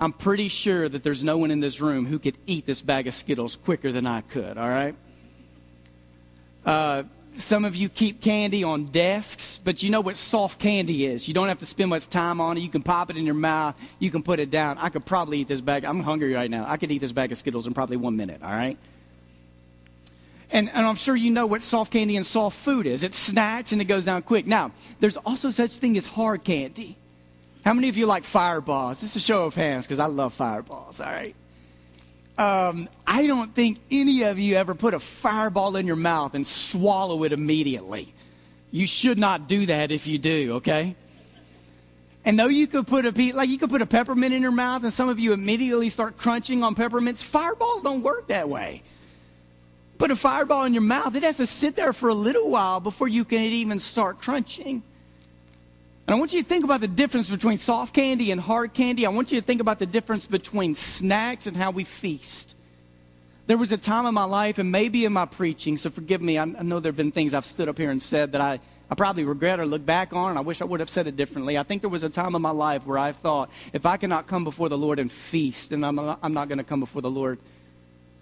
I'm 0.00 0.14
pretty 0.14 0.48
sure 0.48 0.88
that 0.88 1.02
there's 1.02 1.22
no 1.22 1.36
one 1.36 1.50
in 1.50 1.60
this 1.60 1.82
room 1.82 2.06
who 2.06 2.18
could 2.18 2.38
eat 2.46 2.64
this 2.64 2.80
bag 2.80 3.06
of 3.06 3.14
Skittles 3.14 3.56
quicker 3.56 3.92
than 3.92 4.06
I 4.06 4.22
could, 4.22 4.56
all 4.56 4.68
right? 4.68 4.94
Uh, 6.68 7.02
some 7.34 7.64
of 7.64 7.76
you 7.76 7.88
keep 7.88 8.20
candy 8.20 8.62
on 8.62 8.86
desks, 8.86 9.58
but 9.64 9.82
you 9.82 9.88
know 9.88 10.02
what 10.02 10.18
soft 10.18 10.58
candy 10.58 11.06
is. 11.06 11.26
You 11.26 11.32
don't 11.32 11.48
have 11.48 11.60
to 11.60 11.66
spend 11.66 11.88
much 11.88 12.08
time 12.08 12.42
on 12.42 12.58
it. 12.58 12.60
You 12.60 12.68
can 12.68 12.82
pop 12.82 13.08
it 13.08 13.16
in 13.16 13.24
your 13.24 13.34
mouth. 13.34 13.74
You 13.98 14.10
can 14.10 14.22
put 14.22 14.38
it 14.38 14.50
down. 14.50 14.76
I 14.76 14.90
could 14.90 15.06
probably 15.06 15.38
eat 15.38 15.48
this 15.48 15.62
bag. 15.62 15.86
I'm 15.86 16.02
hungry 16.02 16.34
right 16.34 16.50
now. 16.50 16.66
I 16.68 16.76
could 16.76 16.90
eat 16.90 16.98
this 16.98 17.12
bag 17.12 17.32
of 17.32 17.38
Skittles 17.38 17.66
in 17.66 17.72
probably 17.72 17.96
one 17.96 18.18
minute, 18.18 18.42
all 18.42 18.50
right? 18.50 18.76
And, 20.50 20.68
and 20.68 20.86
I'm 20.86 20.96
sure 20.96 21.16
you 21.16 21.30
know 21.30 21.46
what 21.46 21.62
soft 21.62 21.90
candy 21.90 22.16
and 22.16 22.26
soft 22.26 22.58
food 22.58 22.86
is. 22.86 23.02
It's 23.02 23.18
snacks 23.18 23.72
and 23.72 23.80
it 23.80 23.86
goes 23.86 24.04
down 24.04 24.20
quick. 24.20 24.46
Now, 24.46 24.72
there's 25.00 25.16
also 25.16 25.50
such 25.50 25.70
thing 25.70 25.96
as 25.96 26.04
hard 26.04 26.44
candy. 26.44 26.98
How 27.64 27.72
many 27.72 27.88
of 27.88 27.96
you 27.96 28.04
like 28.04 28.24
fireballs? 28.24 29.00
This 29.00 29.16
is 29.16 29.22
a 29.22 29.24
show 29.24 29.44
of 29.44 29.54
hands 29.54 29.86
because 29.86 30.00
I 30.00 30.06
love 30.06 30.34
fireballs, 30.34 31.00
all 31.00 31.06
right? 31.06 31.34
Um, 32.38 32.88
I 33.04 33.26
don't 33.26 33.52
think 33.52 33.80
any 33.90 34.22
of 34.22 34.38
you 34.38 34.54
ever 34.54 34.74
put 34.74 34.94
a 34.94 35.00
fireball 35.00 35.74
in 35.74 35.88
your 35.88 35.96
mouth 35.96 36.34
and 36.34 36.46
swallow 36.46 37.24
it 37.24 37.32
immediately. 37.32 38.14
You 38.70 38.86
should 38.86 39.18
not 39.18 39.48
do 39.48 39.66
that 39.66 39.90
if 39.90 40.06
you 40.06 40.18
do, 40.18 40.54
okay? 40.54 40.94
And 42.24 42.38
though 42.38 42.46
you 42.46 42.68
could 42.68 42.86
put 42.86 43.06
a 43.06 43.32
like 43.32 43.48
you 43.48 43.58
could 43.58 43.70
put 43.70 43.82
a 43.82 43.86
peppermint 43.86 44.34
in 44.34 44.42
your 44.42 44.52
mouth 44.52 44.84
and 44.84 44.92
some 44.92 45.08
of 45.08 45.18
you 45.18 45.32
immediately 45.32 45.88
start 45.90 46.16
crunching 46.16 46.62
on 46.62 46.76
peppermints, 46.76 47.22
fireballs 47.22 47.82
don't 47.82 48.02
work 48.02 48.28
that 48.28 48.48
way. 48.48 48.82
Put 49.96 50.12
a 50.12 50.16
fireball 50.16 50.64
in 50.64 50.74
your 50.74 50.82
mouth, 50.82 51.16
it 51.16 51.24
has 51.24 51.38
to 51.38 51.46
sit 51.46 51.74
there 51.74 51.92
for 51.92 52.08
a 52.08 52.14
little 52.14 52.50
while 52.50 52.78
before 52.78 53.08
you 53.08 53.24
can 53.24 53.40
even 53.40 53.80
start 53.80 54.20
crunching. 54.20 54.84
And 56.08 56.14
I 56.14 56.18
want 56.18 56.32
you 56.32 56.42
to 56.42 56.48
think 56.48 56.64
about 56.64 56.80
the 56.80 56.88
difference 56.88 57.28
between 57.28 57.58
soft 57.58 57.92
candy 57.92 58.30
and 58.30 58.40
hard 58.40 58.72
candy. 58.72 59.04
I 59.04 59.10
want 59.10 59.30
you 59.30 59.38
to 59.42 59.46
think 59.46 59.60
about 59.60 59.78
the 59.78 59.84
difference 59.84 60.24
between 60.24 60.74
snacks 60.74 61.46
and 61.46 61.54
how 61.54 61.70
we 61.70 61.84
feast. 61.84 62.54
There 63.46 63.58
was 63.58 63.72
a 63.72 63.76
time 63.76 64.06
in 64.06 64.14
my 64.14 64.24
life, 64.24 64.56
and 64.56 64.72
maybe 64.72 65.04
in 65.04 65.12
my 65.12 65.26
preaching, 65.26 65.76
so 65.76 65.90
forgive 65.90 66.22
me, 66.22 66.38
I, 66.38 66.46
know 66.46 66.80
there 66.80 66.92
have 66.92 66.96
been 66.96 67.12
things 67.12 67.34
I've 67.34 67.44
stood 67.44 67.68
up 67.68 67.76
here 67.76 67.90
and 67.90 68.02
said 68.02 68.32
that 68.32 68.40
I, 68.40 68.58
I 68.90 68.94
probably 68.94 69.26
regret 69.26 69.60
or 69.60 69.66
look 69.66 69.84
back 69.84 70.14
on, 70.14 70.30
and 70.30 70.38
I 70.38 70.40
wish 70.40 70.62
I 70.62 70.64
would 70.64 70.80
have 70.80 70.88
said 70.88 71.06
it 71.08 71.16
differently. 71.16 71.58
I 71.58 71.62
think 71.62 71.82
there 71.82 71.90
was 71.90 72.04
a 72.04 72.08
time 72.08 72.34
in 72.34 72.40
my 72.40 72.52
life 72.52 72.86
where 72.86 72.98
I 72.98 73.12
thought, 73.12 73.50
if 73.74 73.84
I 73.84 73.98
cannot 73.98 74.26
come 74.26 74.44
before 74.44 74.70
the 74.70 74.78
Lord 74.78 74.98
and 74.98 75.12
feast, 75.12 75.68
then 75.68 75.84
I'm, 75.84 75.98
I'm 75.98 76.32
not 76.32 76.48
going 76.48 76.56
to 76.56 76.64
come 76.64 76.80
before 76.80 77.02
the 77.02 77.10
Lord 77.10 77.38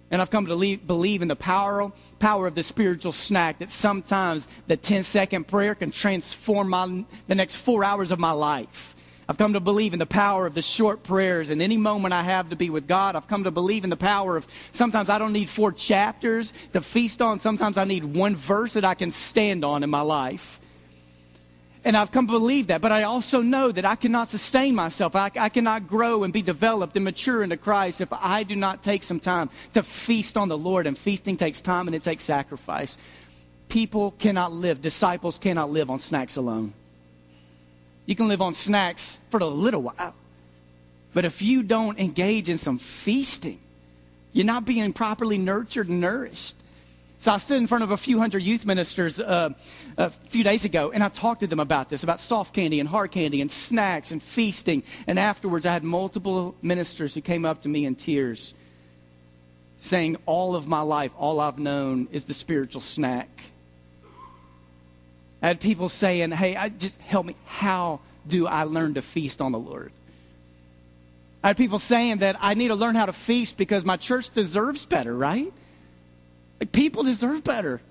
and 0.09 0.21
I've 0.21 0.29
come 0.29 0.45
to 0.45 0.55
leave, 0.55 0.87
believe 0.87 1.21
in 1.21 1.27
the 1.27 1.35
power, 1.35 1.91
power 2.19 2.47
of 2.47 2.55
the 2.55 2.63
spiritual 2.63 3.11
snack 3.11 3.59
that 3.59 3.69
sometimes 3.69 4.47
the 4.67 4.77
10 4.77 5.03
second 5.03 5.47
prayer 5.47 5.75
can 5.75 5.91
transform 5.91 6.69
my, 6.69 7.03
the 7.27 7.35
next 7.35 7.55
four 7.55 7.83
hours 7.83 8.11
of 8.11 8.19
my 8.19 8.31
life. 8.31 8.95
I've 9.29 9.37
come 9.37 9.53
to 9.53 9.59
believe 9.59 9.91
in 9.91 9.99
the 9.99 10.05
power 10.05 10.47
of 10.47 10.53
the 10.53 10.61
short 10.61 11.03
prayers 11.03 11.49
and 11.49 11.61
any 11.61 11.75
moment 11.75 12.13
I 12.13 12.23
have 12.23 12.49
to 12.51 12.55
be 12.55 12.69
with 12.69 12.87
God. 12.87 13.17
I've 13.17 13.27
come 13.27 13.43
to 13.43 13.51
believe 13.51 13.83
in 13.83 13.89
the 13.89 13.97
power 13.97 14.37
of 14.37 14.47
sometimes 14.71 15.09
I 15.09 15.19
don't 15.19 15.33
need 15.33 15.49
four 15.49 15.73
chapters 15.73 16.53
to 16.71 16.79
feast 16.79 17.21
on. 17.21 17.39
Sometimes 17.39 17.77
I 17.77 17.83
need 17.83 18.05
one 18.05 18.37
verse 18.37 18.73
that 18.73 18.85
I 18.85 18.93
can 18.93 19.11
stand 19.11 19.65
on 19.65 19.83
in 19.83 19.89
my 19.89 19.99
life. 19.99 20.61
And 21.87 21.95
I've 21.95 22.11
come 22.11 22.27
to 22.27 22.33
believe 22.33 22.67
that. 22.67 22.81
But 22.81 22.91
I 22.91 23.03
also 23.03 23.41
know 23.41 23.71
that 23.71 23.85
I 23.85 23.95
cannot 23.95 24.27
sustain 24.27 24.75
myself. 24.75 25.15
I, 25.15 25.31
I, 25.39 25.47
cannot 25.47 25.87
grow 25.87 26.25
and 26.25 26.33
be 26.33 26.41
developed 26.41 26.97
and 26.97 27.05
mature 27.05 27.41
into 27.41 27.55
Christ 27.55 28.01
if 28.01 28.11
I 28.11 28.43
do 28.43 28.57
not 28.57 28.83
take 28.83 29.05
some 29.05 29.21
time 29.21 29.49
to 29.71 29.83
feast 29.83 30.35
on 30.35 30.49
the 30.49 30.57
Lord. 30.57 30.85
And 30.85 30.97
feasting 30.97 31.37
takes 31.37 31.61
time 31.61 31.87
and 31.87 31.95
it 31.95 32.03
takes 32.03 32.25
sacrifice. 32.25 32.97
People 33.69 34.11
cannot 34.19 34.51
live, 34.51 34.81
disciples 34.81 35.37
cannot 35.37 35.71
live 35.71 35.89
on 35.89 36.01
snacks 36.01 36.35
alone. 36.35 36.73
You 38.05 38.17
can 38.17 38.27
live 38.27 38.41
on 38.41 38.53
snacks 38.53 39.21
for 39.29 39.37
a 39.37 39.45
little 39.45 39.83
while. 39.83 40.13
But 41.13 41.23
if 41.23 41.41
you 41.41 41.63
don't 41.63 41.97
engage 41.97 42.49
in 42.49 42.57
some 42.57 42.79
feasting, 42.79 43.61
you're 44.33 44.45
not 44.45 44.65
being 44.65 44.91
properly 44.91 45.37
nurtured 45.37 45.87
and 45.87 46.01
nourished. 46.01 46.57
So 47.19 47.31
I 47.31 47.37
stood 47.37 47.57
in 47.57 47.65
front 47.65 47.83
of 47.83 47.89
a 47.89 47.97
few 47.97 48.19
hundred 48.19 48.43
youth 48.43 48.65
ministers 48.65 49.19
uh, 49.19 49.49
a 49.97 50.09
few 50.09 50.43
days 50.43 50.65
ago, 50.65 50.91
and 50.91 51.03
I 51.03 51.09
talked 51.09 51.39
to 51.39 51.47
them 51.47 51.59
about 51.59 51.89
this, 51.89 52.03
about 52.03 52.19
soft 52.19 52.53
candy 52.53 52.79
and 52.79 52.87
hard 52.87 53.11
candy 53.11 53.41
and 53.41 53.51
snacks 53.51 54.11
and 54.11 54.21
feasting. 54.21 54.83
And 55.07 55.17
afterwards, 55.17 55.65
I 55.65 55.73
had 55.73 55.83
multiple 55.83 56.55
ministers 56.61 57.15
who 57.15 57.21
came 57.21 57.43
up 57.43 57.63
to 57.63 57.69
me 57.69 57.85
in 57.85 57.95
tears, 57.95 58.53
saying, 59.79 60.17
All 60.27 60.55
of 60.55 60.67
my 60.67 60.81
life, 60.81 61.11
all 61.17 61.39
I've 61.39 61.57
known 61.57 62.07
is 62.11 62.25
the 62.25 62.35
spiritual 62.35 62.81
snack. 62.81 63.29
I 65.41 65.47
had 65.47 65.59
people 65.59 65.89
saying, 65.89 66.31
Hey, 66.31 66.55
I, 66.55 66.69
just 66.69 67.01
help 67.01 67.25
me. 67.25 67.35
How 67.45 67.99
do 68.27 68.45
I 68.45 68.63
learn 68.63 68.93
to 68.93 69.01
feast 69.01 69.41
on 69.41 69.51
the 69.51 69.59
Lord? 69.59 69.91
I 71.43 71.47
had 71.47 71.57
people 71.57 71.79
saying 71.79 72.19
that 72.19 72.35
I 72.41 72.53
need 72.53 72.67
to 72.67 72.75
learn 72.75 72.93
how 72.93 73.07
to 73.07 73.13
feast 73.13 73.57
because 73.57 73.83
my 73.83 73.97
church 73.97 74.31
deserves 74.35 74.85
better, 74.85 75.15
right? 75.15 75.51
Like 76.59 76.71
people 76.71 77.03
deserve 77.03 77.43
better. 77.43 77.81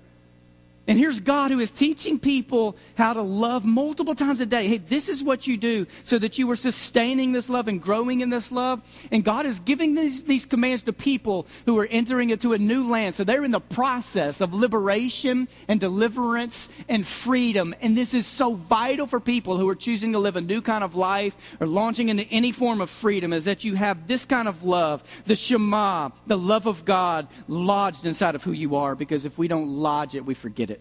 And 0.87 0.97
here's 0.97 1.19
God 1.19 1.51
who 1.51 1.59
is 1.59 1.69
teaching 1.69 2.17
people 2.17 2.77
how 2.95 3.11
to 3.11 3.21
love 3.21 3.65
multiple 3.65 4.15
times 4.15 4.39
a 4.39 4.45
day. 4.45 4.69
Hey, 4.69 4.77
this 4.77 5.09
is 5.09 5.21
what 5.21 5.45
you 5.45 5.57
do 5.57 5.85
so 6.03 6.17
that 6.17 6.37
you 6.37 6.49
are 6.49 6.55
sustaining 6.55 7.33
this 7.33 7.49
love 7.49 7.67
and 7.67 7.81
growing 7.81 8.21
in 8.21 8.29
this 8.29 8.53
love. 8.53 8.81
And 9.11 9.21
God 9.21 9.45
is 9.45 9.59
giving 9.59 9.95
these, 9.95 10.23
these 10.23 10.45
commands 10.45 10.83
to 10.83 10.93
people 10.93 11.45
who 11.65 11.77
are 11.77 11.87
entering 11.87 12.29
into 12.29 12.53
a 12.53 12.57
new 12.57 12.87
land. 12.87 13.15
So 13.15 13.25
they're 13.25 13.43
in 13.43 13.51
the 13.51 13.59
process 13.59 14.39
of 14.39 14.53
liberation 14.53 15.49
and 15.67 15.77
deliverance 15.77 16.69
and 16.87 17.05
freedom. 17.05 17.75
And 17.81 17.97
this 17.97 18.13
is 18.13 18.25
so 18.25 18.53
vital 18.53 19.07
for 19.07 19.19
people 19.19 19.57
who 19.57 19.67
are 19.67 19.75
choosing 19.75 20.13
to 20.13 20.19
live 20.19 20.37
a 20.37 20.41
new 20.41 20.61
kind 20.61 20.85
of 20.85 20.95
life 20.95 21.35
or 21.59 21.67
launching 21.67 22.07
into 22.07 22.23
any 22.23 22.53
form 22.53 22.79
of 22.79 22.89
freedom 22.89 23.33
is 23.33 23.43
that 23.43 23.65
you 23.65 23.75
have 23.75 24.07
this 24.07 24.23
kind 24.23 24.47
of 24.47 24.63
love, 24.63 25.03
the 25.25 25.35
Shema, 25.35 26.11
the 26.27 26.37
love 26.37 26.65
of 26.65 26.85
God 26.85 27.27
lodged 27.49 28.05
inside 28.05 28.35
of 28.35 28.43
who 28.43 28.53
you 28.53 28.77
are. 28.77 28.95
Because 28.95 29.25
if 29.25 29.37
we 29.37 29.49
don't 29.49 29.67
lodge 29.67 30.15
it, 30.15 30.25
we 30.25 30.33
forget 30.33 30.71
it. 30.71 30.76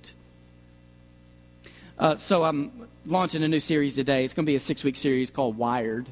Uh, 1.98 2.16
so 2.16 2.44
I'm 2.44 2.88
launching 3.06 3.42
a 3.42 3.48
new 3.48 3.60
series 3.60 3.94
today. 3.94 4.24
It's 4.24 4.34
going 4.34 4.44
to 4.44 4.50
be 4.50 4.56
a 4.56 4.60
six 4.60 4.84
week 4.84 4.96
series 4.96 5.30
called 5.30 5.56
Wired. 5.56 6.06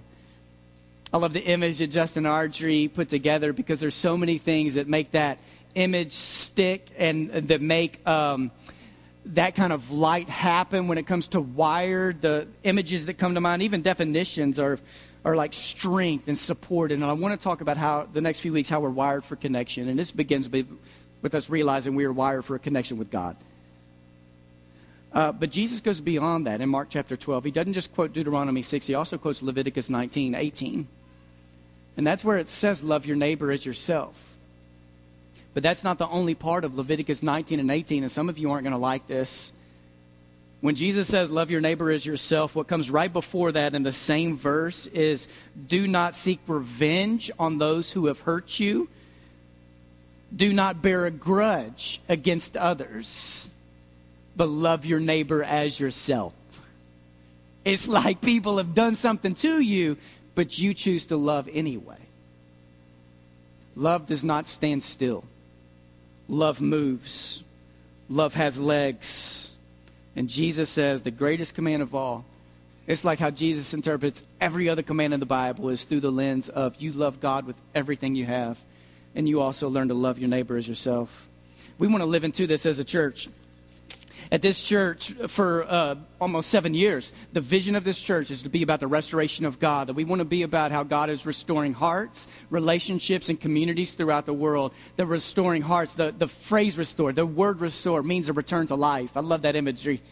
I 1.12 1.18
love 1.18 1.32
the 1.32 1.44
image 1.44 1.78
that 1.78 1.88
Justin 1.88 2.24
Ardrey 2.24 2.92
put 2.92 3.08
together 3.08 3.52
because 3.52 3.80
there's 3.80 3.94
so 3.94 4.16
many 4.16 4.38
things 4.38 4.74
that 4.74 4.88
make 4.88 5.12
that 5.12 5.38
image 5.74 6.12
stick 6.12 6.88
and 6.96 7.30
that 7.48 7.60
make 7.60 8.04
um, 8.06 8.50
that 9.26 9.54
kind 9.54 9.72
of 9.72 9.90
light 9.90 10.28
happen 10.28 10.88
when 10.88 10.98
it 10.98 11.06
comes 11.06 11.28
to 11.28 11.40
wired. 11.40 12.20
The 12.20 12.48
images 12.62 13.06
that 13.06 13.14
come 13.14 13.34
to 13.34 13.40
mind, 13.40 13.62
even 13.62 13.82
definitions, 13.82 14.58
are 14.58 14.78
are 15.24 15.36
like 15.36 15.52
strength 15.52 16.28
and 16.28 16.36
support. 16.36 16.92
And 16.92 17.04
I 17.04 17.12
want 17.12 17.38
to 17.38 17.42
talk 17.42 17.60
about 17.60 17.76
how 17.76 18.08
the 18.12 18.20
next 18.20 18.40
few 18.40 18.52
weeks 18.52 18.68
how 18.68 18.80
we're 18.80 18.90
wired 18.90 19.24
for 19.24 19.36
connection. 19.36 19.88
And 19.88 19.98
this 19.98 20.12
begins 20.12 20.48
with 20.48 21.34
us 21.34 21.48
realizing 21.48 21.94
we 21.94 22.04
are 22.04 22.12
wired 22.12 22.44
for 22.44 22.56
a 22.56 22.58
connection 22.58 22.98
with 22.98 23.10
God. 23.10 23.36
Uh, 25.14 25.30
but 25.30 25.48
Jesus 25.50 25.80
goes 25.80 26.00
beyond 26.00 26.48
that 26.48 26.60
in 26.60 26.68
Mark 26.68 26.88
chapter 26.90 27.16
12. 27.16 27.44
He 27.44 27.50
doesn't 27.52 27.72
just 27.72 27.94
quote 27.94 28.12
Deuteronomy 28.12 28.62
6, 28.62 28.86
he 28.86 28.94
also 28.94 29.16
quotes 29.16 29.42
Leviticus 29.42 29.88
19, 29.88 30.34
18. 30.34 30.88
And 31.96 32.06
that's 32.06 32.24
where 32.24 32.38
it 32.38 32.48
says, 32.48 32.82
Love 32.82 33.06
your 33.06 33.16
neighbor 33.16 33.52
as 33.52 33.64
yourself. 33.64 34.16
But 35.54 35.62
that's 35.62 35.84
not 35.84 35.98
the 35.98 36.08
only 36.08 36.34
part 36.34 36.64
of 36.64 36.74
Leviticus 36.74 37.22
19 37.22 37.60
and 37.60 37.70
18, 37.70 38.02
and 38.02 38.10
some 38.10 38.28
of 38.28 38.38
you 38.38 38.50
aren't 38.50 38.64
going 38.64 38.72
to 38.72 38.78
like 38.78 39.06
this. 39.06 39.52
When 40.60 40.74
Jesus 40.74 41.06
says, 41.06 41.30
Love 41.30 41.48
your 41.48 41.60
neighbor 41.60 41.92
as 41.92 42.04
yourself, 42.04 42.56
what 42.56 42.66
comes 42.66 42.90
right 42.90 43.12
before 43.12 43.52
that 43.52 43.76
in 43.76 43.84
the 43.84 43.92
same 43.92 44.36
verse 44.36 44.86
is, 44.88 45.28
Do 45.68 45.86
not 45.86 46.16
seek 46.16 46.40
revenge 46.48 47.30
on 47.38 47.58
those 47.58 47.92
who 47.92 48.06
have 48.06 48.22
hurt 48.22 48.58
you. 48.58 48.88
Do 50.34 50.52
not 50.52 50.82
bear 50.82 51.06
a 51.06 51.12
grudge 51.12 52.00
against 52.08 52.56
others 52.56 53.48
but 54.36 54.48
love 54.48 54.84
your 54.84 55.00
neighbor 55.00 55.42
as 55.42 55.78
yourself. 55.78 56.32
It's 57.64 57.88
like 57.88 58.20
people 58.20 58.58
have 58.58 58.74
done 58.74 58.94
something 58.94 59.34
to 59.36 59.60
you, 59.60 59.96
but 60.34 60.58
you 60.58 60.74
choose 60.74 61.06
to 61.06 61.16
love 61.16 61.48
anyway. 61.52 61.98
Love 63.76 64.06
does 64.06 64.24
not 64.24 64.46
stand 64.46 64.82
still. 64.82 65.24
Love 66.28 66.60
moves. 66.60 67.42
Love 68.08 68.34
has 68.34 68.60
legs. 68.60 69.50
And 70.16 70.28
Jesus 70.28 70.70
says 70.70 71.02
the 71.02 71.10
greatest 71.10 71.54
command 71.54 71.82
of 71.82 71.94
all, 71.94 72.24
it's 72.86 73.04
like 73.04 73.18
how 73.18 73.30
Jesus 73.30 73.72
interprets 73.72 74.22
every 74.40 74.68
other 74.68 74.82
command 74.82 75.14
in 75.14 75.20
the 75.20 75.26
Bible 75.26 75.70
is 75.70 75.84
through 75.84 76.00
the 76.00 76.12
lens 76.12 76.50
of 76.50 76.76
you 76.76 76.92
love 76.92 77.20
God 77.20 77.46
with 77.46 77.56
everything 77.74 78.14
you 78.14 78.26
have, 78.26 78.58
and 79.14 79.26
you 79.26 79.40
also 79.40 79.68
learn 79.68 79.88
to 79.88 79.94
love 79.94 80.18
your 80.18 80.28
neighbor 80.28 80.56
as 80.56 80.68
yourself. 80.68 81.28
We 81.78 81.88
want 81.88 82.02
to 82.02 82.06
live 82.06 82.24
into 82.24 82.46
this 82.46 82.66
as 82.66 82.78
a 82.78 82.84
church 82.84 83.28
at 84.30 84.42
this 84.42 84.62
church 84.62 85.12
for 85.28 85.64
uh, 85.64 85.94
almost 86.20 86.50
seven 86.50 86.74
years. 86.74 87.12
The 87.32 87.40
vision 87.40 87.76
of 87.76 87.84
this 87.84 88.00
church 88.00 88.30
is 88.30 88.42
to 88.42 88.48
be 88.48 88.62
about 88.62 88.80
the 88.80 88.86
restoration 88.86 89.44
of 89.44 89.58
God, 89.58 89.88
that 89.88 89.94
we 89.94 90.04
want 90.04 90.20
to 90.20 90.24
be 90.24 90.42
about 90.42 90.70
how 90.70 90.82
God 90.82 91.10
is 91.10 91.26
restoring 91.26 91.72
hearts, 91.72 92.26
relationships, 92.50 93.28
and 93.28 93.40
communities 93.40 93.92
throughout 93.92 94.26
the 94.26 94.32
world. 94.32 94.72
The 94.96 95.06
restoring 95.06 95.62
hearts, 95.62 95.94
the, 95.94 96.14
the 96.16 96.28
phrase 96.28 96.78
restore, 96.78 97.12
the 97.12 97.26
word 97.26 97.60
restore 97.60 98.02
means 98.02 98.28
a 98.28 98.32
return 98.32 98.66
to 98.68 98.74
life. 98.74 99.10
I 99.16 99.20
love 99.20 99.42
that 99.42 99.56
imagery 99.56 100.02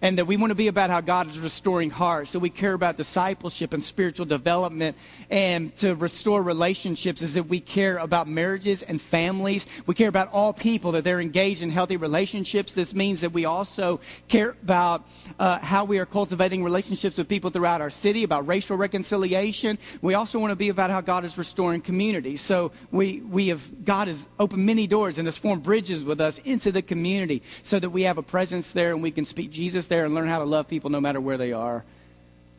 and 0.00 0.18
that 0.18 0.26
we 0.26 0.36
want 0.36 0.50
to 0.50 0.54
be 0.54 0.68
about 0.68 0.90
how 0.90 1.00
God 1.00 1.30
is 1.30 1.38
restoring 1.38 1.90
hearts. 1.90 2.30
So 2.30 2.38
we 2.38 2.50
care 2.50 2.74
about 2.74 2.96
discipleship 2.96 3.72
and 3.72 3.82
spiritual 3.82 4.26
development. 4.26 4.96
And 5.28 5.74
to 5.78 5.94
restore 5.94 6.42
relationships 6.42 7.20
is 7.20 7.34
that 7.34 7.44
we 7.44 7.60
care 7.60 7.98
about 7.98 8.28
marriages 8.28 8.82
and 8.82 9.00
families. 9.00 9.66
We 9.86 9.94
care 9.94 10.08
about 10.08 10.32
all 10.32 10.52
people, 10.52 10.92
that 10.92 11.04
they're 11.04 11.20
engaged 11.20 11.62
in 11.62 11.70
healthy 11.70 11.96
relationships. 11.96 12.74
This 12.74 12.94
means 12.94 13.22
that 13.22 13.32
we 13.32 13.44
also 13.44 14.00
care 14.28 14.50
about 14.62 15.08
uh, 15.38 15.58
how 15.58 15.84
we 15.84 15.98
are 15.98 16.06
cultivating 16.06 16.62
relationships 16.62 17.18
with 17.18 17.28
people 17.28 17.50
throughout 17.50 17.80
our 17.80 17.90
city, 17.90 18.22
about 18.22 18.46
racial 18.46 18.76
reconciliation. 18.76 19.78
We 20.00 20.14
also 20.14 20.38
want 20.38 20.52
to 20.52 20.56
be 20.56 20.68
about 20.68 20.90
how 20.90 21.00
God 21.00 21.24
is 21.24 21.36
restoring 21.36 21.80
communities. 21.80 22.40
So 22.40 22.70
we, 22.92 23.20
we 23.22 23.48
have, 23.48 23.84
God 23.84 24.06
has 24.06 24.28
opened 24.38 24.64
many 24.64 24.86
doors 24.86 25.18
and 25.18 25.26
has 25.26 25.36
formed 25.36 25.64
bridges 25.64 26.04
with 26.04 26.20
us 26.20 26.38
into 26.44 26.70
the 26.70 26.82
community 26.82 27.42
so 27.62 27.80
that 27.80 27.90
we 27.90 28.02
have 28.02 28.18
a 28.18 28.22
presence 28.22 28.70
there 28.72 28.92
and 28.92 29.02
we 29.02 29.10
can 29.10 29.24
speak 29.24 29.50
Jesus 29.50 29.87
there 29.88 30.04
and 30.04 30.14
learn 30.14 30.28
how 30.28 30.38
to 30.38 30.44
love 30.44 30.68
people 30.68 30.90
no 30.90 31.00
matter 31.00 31.20
where 31.20 31.38
they 31.38 31.52
are. 31.52 31.84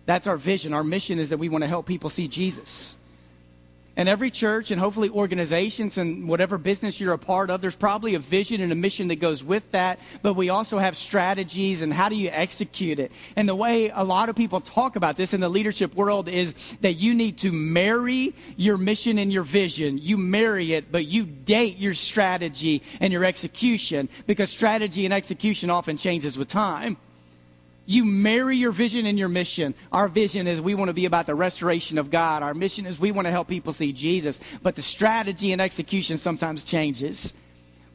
That's 0.05 0.27
our 0.27 0.37
vision. 0.37 0.73
Our 0.73 0.83
mission 0.83 1.19
is 1.19 1.29
that 1.29 1.37
we 1.37 1.49
want 1.49 1.63
to 1.63 1.67
help 1.67 1.85
people 1.85 2.09
see 2.09 2.27
Jesus. 2.27 2.97
And 3.99 4.07
every 4.07 4.31
church 4.31 4.71
and 4.71 4.79
hopefully 4.79 5.09
organizations 5.09 5.97
and 5.97 6.25
whatever 6.25 6.57
business 6.57 7.01
you're 7.01 7.13
a 7.13 7.17
part 7.17 7.49
of, 7.49 7.59
there's 7.59 7.75
probably 7.75 8.15
a 8.15 8.19
vision 8.19 8.61
and 8.61 8.71
a 8.71 8.75
mission 8.75 9.09
that 9.09 9.17
goes 9.17 9.43
with 9.43 9.69
that. 9.71 9.99
But 10.21 10.35
we 10.35 10.47
also 10.47 10.77
have 10.77 10.95
strategies 10.95 11.81
and 11.81 11.93
how 11.93 12.07
do 12.07 12.15
you 12.15 12.29
execute 12.29 12.97
it. 12.97 13.11
And 13.35 13.49
the 13.49 13.55
way 13.55 13.89
a 13.89 14.05
lot 14.05 14.29
of 14.29 14.37
people 14.37 14.61
talk 14.61 14.95
about 14.95 15.17
this 15.17 15.33
in 15.33 15.41
the 15.41 15.49
leadership 15.49 15.95
world 15.95 16.29
is 16.29 16.55
that 16.79 16.93
you 16.93 17.13
need 17.13 17.39
to 17.39 17.51
marry 17.51 18.33
your 18.55 18.77
mission 18.77 19.19
and 19.19 19.33
your 19.33 19.43
vision. 19.43 19.97
You 19.97 20.17
marry 20.17 20.73
it, 20.75 20.93
but 20.93 21.05
you 21.05 21.25
date 21.25 21.77
your 21.77 21.93
strategy 21.93 22.81
and 23.01 23.11
your 23.11 23.25
execution 23.25 24.07
because 24.27 24.49
strategy 24.49 25.03
and 25.03 25.13
execution 25.13 25.69
often 25.69 25.97
changes 25.97 26.37
with 26.37 26.47
time. 26.47 26.95
You 27.89 28.05
marry 28.05 28.55
your 28.55 28.71
vision 28.71 29.07
and 29.07 29.17
your 29.17 29.29
mission. 29.29 29.73
Our 29.91 30.07
vision 30.07 30.45
is 30.45 30.61
we 30.61 30.75
want 30.75 30.89
to 30.89 30.93
be 30.93 31.05
about 31.05 31.25
the 31.25 31.33
restoration 31.33 31.97
of 31.97 32.11
God. 32.11 32.43
Our 32.43 32.53
mission 32.53 32.85
is 32.85 32.99
we 32.99 33.11
want 33.11 33.25
to 33.25 33.31
help 33.31 33.47
people 33.47 33.73
see 33.73 33.91
Jesus. 33.93 34.39
But 34.61 34.75
the 34.75 34.83
strategy 34.83 35.53
and 35.53 35.59
execution 35.59 36.19
sometimes 36.19 36.63
changes. 36.63 37.33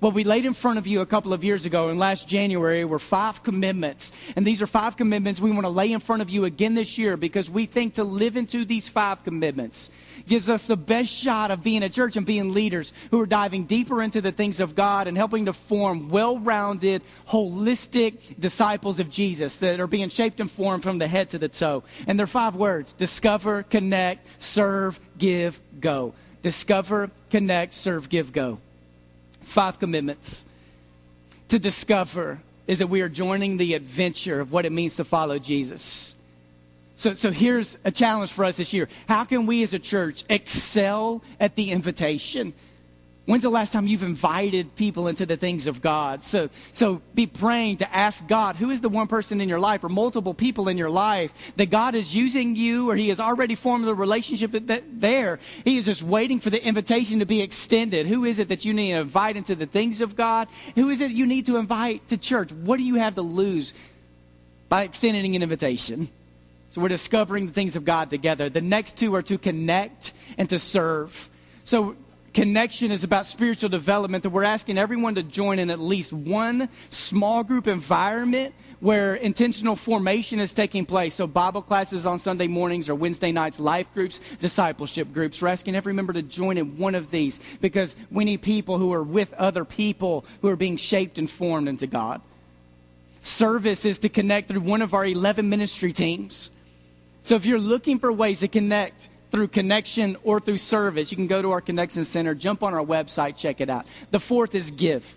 What 0.04 0.12
we 0.12 0.24
laid 0.24 0.44
in 0.44 0.52
front 0.52 0.76
of 0.76 0.86
you 0.86 1.00
a 1.00 1.06
couple 1.06 1.32
of 1.32 1.44
years 1.44 1.64
ago 1.64 1.88
in 1.88 1.96
last 1.96 2.28
January 2.28 2.84
were 2.84 2.98
five 2.98 3.42
commitments. 3.42 4.12
And 4.36 4.46
these 4.46 4.60
are 4.60 4.66
five 4.66 4.98
commitments 4.98 5.40
we 5.40 5.50
want 5.50 5.64
to 5.64 5.70
lay 5.70 5.90
in 5.90 6.00
front 6.00 6.20
of 6.20 6.28
you 6.28 6.44
again 6.44 6.74
this 6.74 6.98
year 6.98 7.16
because 7.16 7.48
we 7.48 7.64
think 7.64 7.94
to 7.94 8.04
live 8.04 8.36
into 8.36 8.66
these 8.66 8.86
five 8.86 9.24
commitments 9.24 9.88
gives 10.28 10.50
us 10.50 10.66
the 10.66 10.76
best 10.76 11.08
shot 11.08 11.50
of 11.50 11.62
being 11.62 11.82
a 11.82 11.88
church 11.88 12.18
and 12.18 12.26
being 12.26 12.52
leaders 12.52 12.92
who 13.12 13.18
are 13.18 13.24
diving 13.24 13.64
deeper 13.64 14.02
into 14.02 14.20
the 14.20 14.30
things 14.30 14.60
of 14.60 14.74
God 14.74 15.06
and 15.06 15.16
helping 15.16 15.46
to 15.46 15.54
form 15.54 16.10
well 16.10 16.38
rounded, 16.38 17.00
holistic 17.26 18.38
disciples 18.38 19.00
of 19.00 19.08
Jesus 19.08 19.56
that 19.56 19.80
are 19.80 19.86
being 19.86 20.10
shaped 20.10 20.38
and 20.38 20.50
formed 20.50 20.82
from 20.82 20.98
the 20.98 21.08
head 21.08 21.30
to 21.30 21.38
the 21.38 21.48
toe. 21.48 21.82
And 22.06 22.18
they're 22.18 22.26
five 22.26 22.56
words 22.56 22.92
discover, 22.92 23.62
connect, 23.62 24.26
serve, 24.36 25.00
give, 25.16 25.58
go. 25.80 26.12
Discover, 26.42 27.10
connect, 27.30 27.72
serve, 27.72 28.10
give, 28.10 28.30
go 28.30 28.60
five 29.44 29.78
commitments 29.78 30.46
to 31.48 31.59
discover 31.59 32.40
is 32.66 32.78
that 32.78 32.87
we 32.87 33.02
are 33.02 33.09
joining 33.09 33.57
the 33.57 33.74
adventure 33.74 34.40
of 34.40 34.52
what 34.52 34.64
it 34.64 34.72
means 34.72 34.96
to 34.96 35.04
follow 35.04 35.38
Jesus. 35.38 36.14
So, 36.96 37.14
so 37.14 37.30
here's 37.30 37.76
a 37.85 37.90
challenge 37.90 38.30
for 38.30 38.44
us 38.44 38.57
this 38.57 38.72
year. 38.72 38.88
How 39.09 39.24
can 39.24 39.46
we 39.46 39.62
as 39.62 39.74
a 39.74 39.78
church 39.78 40.24
excel 40.28 41.22
at 41.40 41.57
the 41.57 41.70
invitation? 41.70 42.54
When's 43.26 43.42
the 43.42 43.48
last 43.48 43.72
time 43.72 43.87
you've 43.87 44.02
invited 44.02 44.76
people 44.76 45.08
into 45.08 45.24
the 45.24 45.38
things 45.38 45.66
of 45.66 45.80
God? 45.80 46.22
So, 46.22 46.50
so 46.72 47.00
be 47.14 47.26
praying 47.26 47.78
to 47.78 47.94
ask 47.94 48.26
God, 48.26 48.56
who 48.56 48.68
is 48.68 48.82
the 48.82 48.90
one 48.90 49.06
person 49.06 49.40
in 49.40 49.48
your 49.48 49.60
life 49.60 49.82
or 49.82 49.88
multiple 49.88 50.34
people 50.34 50.68
in 50.68 50.76
your 50.76 50.90
life 50.90 51.32
that 51.56 51.70
God 51.70 51.94
is 51.94 52.14
using 52.14 52.54
you 52.54 52.90
or 52.90 52.96
He 52.96 53.08
has 53.08 53.20
already 53.20 53.54
formed 53.54 53.87
the 53.87 53.94
relationship 53.94 54.52
that, 54.52 55.00
there. 55.00 55.38
He 55.64 55.78
is 55.78 55.87
just 55.87 56.02
waiting 56.02 56.38
for 56.38 56.50
the 56.50 56.62
invitation 56.62 57.20
to 57.20 57.24
be 57.24 57.40
extended. 57.40 58.06
Who 58.06 58.26
is 58.26 58.38
it 58.38 58.48
that 58.48 58.66
you 58.66 58.74
need 58.74 58.92
to 58.92 58.98
invite 58.98 59.38
into 59.38 59.54
the 59.54 59.66
things 59.66 60.02
of 60.02 60.16
God? 60.16 60.48
Who 60.74 60.90
is 60.90 61.00
it 61.00 61.10
you 61.12 61.24
need 61.24 61.46
to 61.46 61.56
invite 61.56 62.08
to 62.08 62.18
church? 62.18 62.52
What 62.52 62.76
do 62.76 62.82
you 62.82 62.96
have 62.96 63.14
to 63.14 63.22
lose 63.22 63.72
by 64.68 64.82
extending 64.82 65.34
an 65.34 65.42
invitation? 65.42 66.10
So 66.68 66.82
we're 66.82 66.88
discovering 66.88 67.46
the 67.46 67.52
things 67.52 67.74
of 67.74 67.87
God 67.87 68.10
together. 68.10 68.50
The 68.50 68.60
next 68.60 68.98
two 68.98 69.14
are 69.14 69.22
to 69.22 69.38
connect 69.38 70.12
and 70.37 70.50
to 70.50 70.58
serve. 70.58 71.30
So 71.62 71.96
Connection 72.34 72.90
is 72.90 73.04
about 73.04 73.26
spiritual 73.26 73.68
development, 73.68 74.24
that 74.24 74.30
we're 74.30 74.42
asking 74.42 74.76
everyone 74.76 75.14
to 75.14 75.22
join 75.22 75.60
in 75.60 75.70
at 75.70 75.78
least 75.78 76.12
one 76.12 76.68
small 76.90 77.44
group 77.44 77.68
environment 77.68 78.52
where 78.80 79.14
intentional 79.14 79.76
formation 79.76 80.40
is 80.40 80.52
taking 80.52 80.84
place. 80.84 81.14
So, 81.14 81.28
Bible 81.28 81.62
classes 81.62 82.06
on 82.06 82.18
Sunday 82.18 82.48
mornings 82.48 82.88
or 82.88 82.96
Wednesday 82.96 83.30
nights, 83.30 83.60
life 83.60 83.86
groups, 83.94 84.18
discipleship 84.40 85.12
groups. 85.12 85.40
We're 85.40 85.48
asking 85.48 85.76
every 85.76 85.94
member 85.94 86.12
to 86.12 86.22
join 86.22 86.58
in 86.58 86.76
one 86.76 86.96
of 86.96 87.12
these 87.12 87.38
because 87.60 87.94
we 88.10 88.24
need 88.24 88.42
people 88.42 88.78
who 88.78 88.92
are 88.92 89.04
with 89.04 89.32
other 89.34 89.64
people 89.64 90.24
who 90.42 90.48
are 90.48 90.56
being 90.56 90.76
shaped 90.76 91.18
and 91.18 91.30
formed 91.30 91.68
into 91.68 91.86
God. 91.86 92.20
Service 93.22 93.84
is 93.84 93.98
to 94.00 94.08
connect 94.08 94.48
through 94.48 94.60
one 94.60 94.82
of 94.82 94.92
our 94.92 95.06
11 95.06 95.48
ministry 95.48 95.92
teams. 95.92 96.50
So, 97.22 97.36
if 97.36 97.46
you're 97.46 97.60
looking 97.60 98.00
for 98.00 98.12
ways 98.12 98.40
to 98.40 98.48
connect, 98.48 99.08
through 99.34 99.48
connection 99.48 100.16
or 100.22 100.38
through 100.38 100.58
service, 100.58 101.10
you 101.10 101.16
can 101.16 101.26
go 101.26 101.42
to 101.42 101.50
our 101.50 101.60
Connection 101.60 102.04
Center, 102.04 102.36
jump 102.36 102.62
on 102.62 102.72
our 102.72 102.84
website, 102.84 103.36
check 103.36 103.60
it 103.60 103.68
out. 103.68 103.84
The 104.12 104.20
fourth 104.20 104.54
is 104.54 104.70
give. 104.70 105.16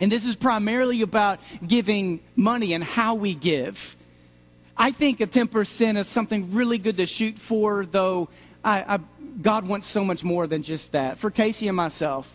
And 0.00 0.12
this 0.12 0.26
is 0.26 0.36
primarily 0.36 1.00
about 1.00 1.40
giving 1.66 2.20
money 2.36 2.74
and 2.74 2.84
how 2.84 3.14
we 3.14 3.32
give. 3.32 3.96
I 4.76 4.90
think 4.90 5.20
a 5.20 5.26
10% 5.26 5.96
is 5.96 6.06
something 6.08 6.52
really 6.52 6.76
good 6.76 6.98
to 6.98 7.06
shoot 7.06 7.38
for, 7.38 7.86
though 7.86 8.28
I, 8.62 8.96
I, 8.96 8.98
God 9.40 9.66
wants 9.66 9.86
so 9.86 10.04
much 10.04 10.22
more 10.22 10.46
than 10.46 10.62
just 10.62 10.92
that. 10.92 11.16
For 11.16 11.30
Casey 11.30 11.68
and 11.68 11.76
myself, 11.76 12.30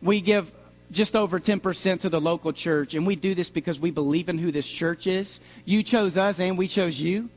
we 0.00 0.22
give 0.22 0.50
just 0.90 1.16
over 1.16 1.38
10% 1.38 2.00
to 2.00 2.08
the 2.08 2.18
local 2.18 2.54
church, 2.54 2.94
and 2.94 3.06
we 3.06 3.14
do 3.14 3.34
this 3.34 3.50
because 3.50 3.78
we 3.78 3.90
believe 3.90 4.30
in 4.30 4.38
who 4.38 4.52
this 4.52 4.66
church 4.66 5.06
is. 5.06 5.38
You 5.66 5.82
chose 5.82 6.16
us, 6.16 6.40
and 6.40 6.56
we 6.56 6.66
chose 6.66 6.98
you. 6.98 7.28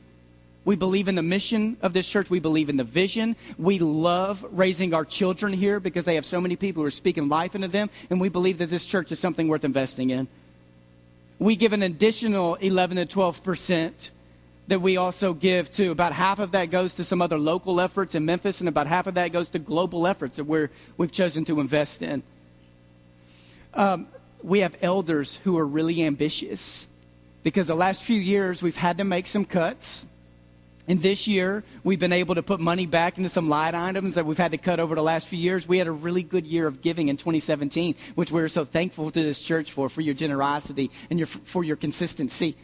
We 0.64 0.76
believe 0.76 1.08
in 1.08 1.16
the 1.16 1.22
mission 1.22 1.76
of 1.82 1.92
this 1.92 2.08
church. 2.08 2.30
We 2.30 2.38
believe 2.38 2.68
in 2.68 2.76
the 2.76 2.84
vision. 2.84 3.34
We 3.58 3.78
love 3.80 4.44
raising 4.50 4.94
our 4.94 5.04
children 5.04 5.52
here 5.52 5.80
because 5.80 6.04
they 6.04 6.14
have 6.14 6.24
so 6.24 6.40
many 6.40 6.54
people 6.54 6.82
who 6.82 6.86
are 6.86 6.92
speaking 6.92 7.28
life 7.28 7.54
into 7.54 7.68
them. 7.68 7.90
And 8.10 8.20
we 8.20 8.28
believe 8.28 8.58
that 8.58 8.70
this 8.70 8.84
church 8.84 9.10
is 9.10 9.18
something 9.18 9.48
worth 9.48 9.64
investing 9.64 10.10
in. 10.10 10.28
We 11.40 11.56
give 11.56 11.72
an 11.72 11.82
additional 11.82 12.54
11 12.56 12.98
to 12.98 13.06
12 13.06 13.42
percent 13.42 14.10
that 14.68 14.80
we 14.80 14.96
also 14.96 15.34
give 15.34 15.70
to. 15.72 15.90
About 15.90 16.12
half 16.12 16.38
of 16.38 16.52
that 16.52 16.66
goes 16.66 16.94
to 16.94 17.04
some 17.04 17.20
other 17.20 17.38
local 17.38 17.80
efforts 17.80 18.14
in 18.14 18.24
Memphis, 18.24 18.60
and 18.60 18.68
about 18.68 18.86
half 18.86 19.08
of 19.08 19.14
that 19.14 19.32
goes 19.32 19.50
to 19.50 19.58
global 19.58 20.06
efforts 20.06 20.36
that 20.36 20.44
we're, 20.44 20.70
we've 20.96 21.10
chosen 21.10 21.44
to 21.46 21.60
invest 21.60 22.02
in. 22.02 22.22
Um, 23.74 24.06
we 24.42 24.60
have 24.60 24.76
elders 24.82 25.36
who 25.44 25.58
are 25.58 25.66
really 25.66 26.02
ambitious 26.04 26.88
because 27.42 27.66
the 27.66 27.74
last 27.74 28.04
few 28.04 28.20
years 28.20 28.62
we've 28.62 28.76
had 28.76 28.98
to 28.98 29.04
make 29.04 29.26
some 29.26 29.44
cuts 29.44 30.06
and 30.88 31.00
this 31.00 31.28
year, 31.28 31.62
we've 31.84 32.00
been 32.00 32.12
able 32.12 32.34
to 32.34 32.42
put 32.42 32.58
money 32.58 32.86
back 32.86 33.16
into 33.16 33.28
some 33.28 33.48
line 33.48 33.74
items 33.74 34.16
that 34.16 34.26
we've 34.26 34.38
had 34.38 34.50
to 34.50 34.58
cut 34.58 34.80
over 34.80 34.96
the 34.96 35.02
last 35.02 35.28
few 35.28 35.38
years. 35.38 35.68
We 35.68 35.78
had 35.78 35.86
a 35.86 35.92
really 35.92 36.24
good 36.24 36.44
year 36.44 36.66
of 36.66 36.82
giving 36.82 37.06
in 37.08 37.16
2017, 37.16 37.94
which 38.16 38.32
we're 38.32 38.48
so 38.48 38.64
thankful 38.64 39.10
to 39.12 39.22
this 39.22 39.38
church 39.38 39.70
for, 39.70 39.88
for 39.88 40.00
your 40.00 40.14
generosity 40.14 40.90
and 41.08 41.20
your, 41.20 41.26
for 41.26 41.62
your 41.62 41.76
consistency. 41.76 42.56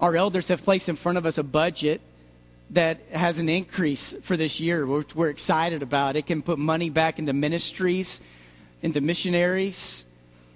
Our 0.00 0.16
elders 0.16 0.48
have 0.48 0.64
placed 0.64 0.88
in 0.88 0.96
front 0.96 1.16
of 1.16 1.26
us 1.26 1.38
a 1.38 1.44
budget 1.44 2.00
that 2.70 2.98
has 3.12 3.38
an 3.38 3.48
increase 3.48 4.12
for 4.22 4.36
this 4.36 4.58
year, 4.58 4.84
which 4.84 5.14
we're 5.14 5.30
excited 5.30 5.82
about. 5.82 6.16
It 6.16 6.26
can 6.26 6.42
put 6.42 6.58
money 6.58 6.90
back 6.90 7.20
into 7.20 7.32
ministries, 7.32 8.20
into 8.82 9.00
missionaries. 9.00 10.04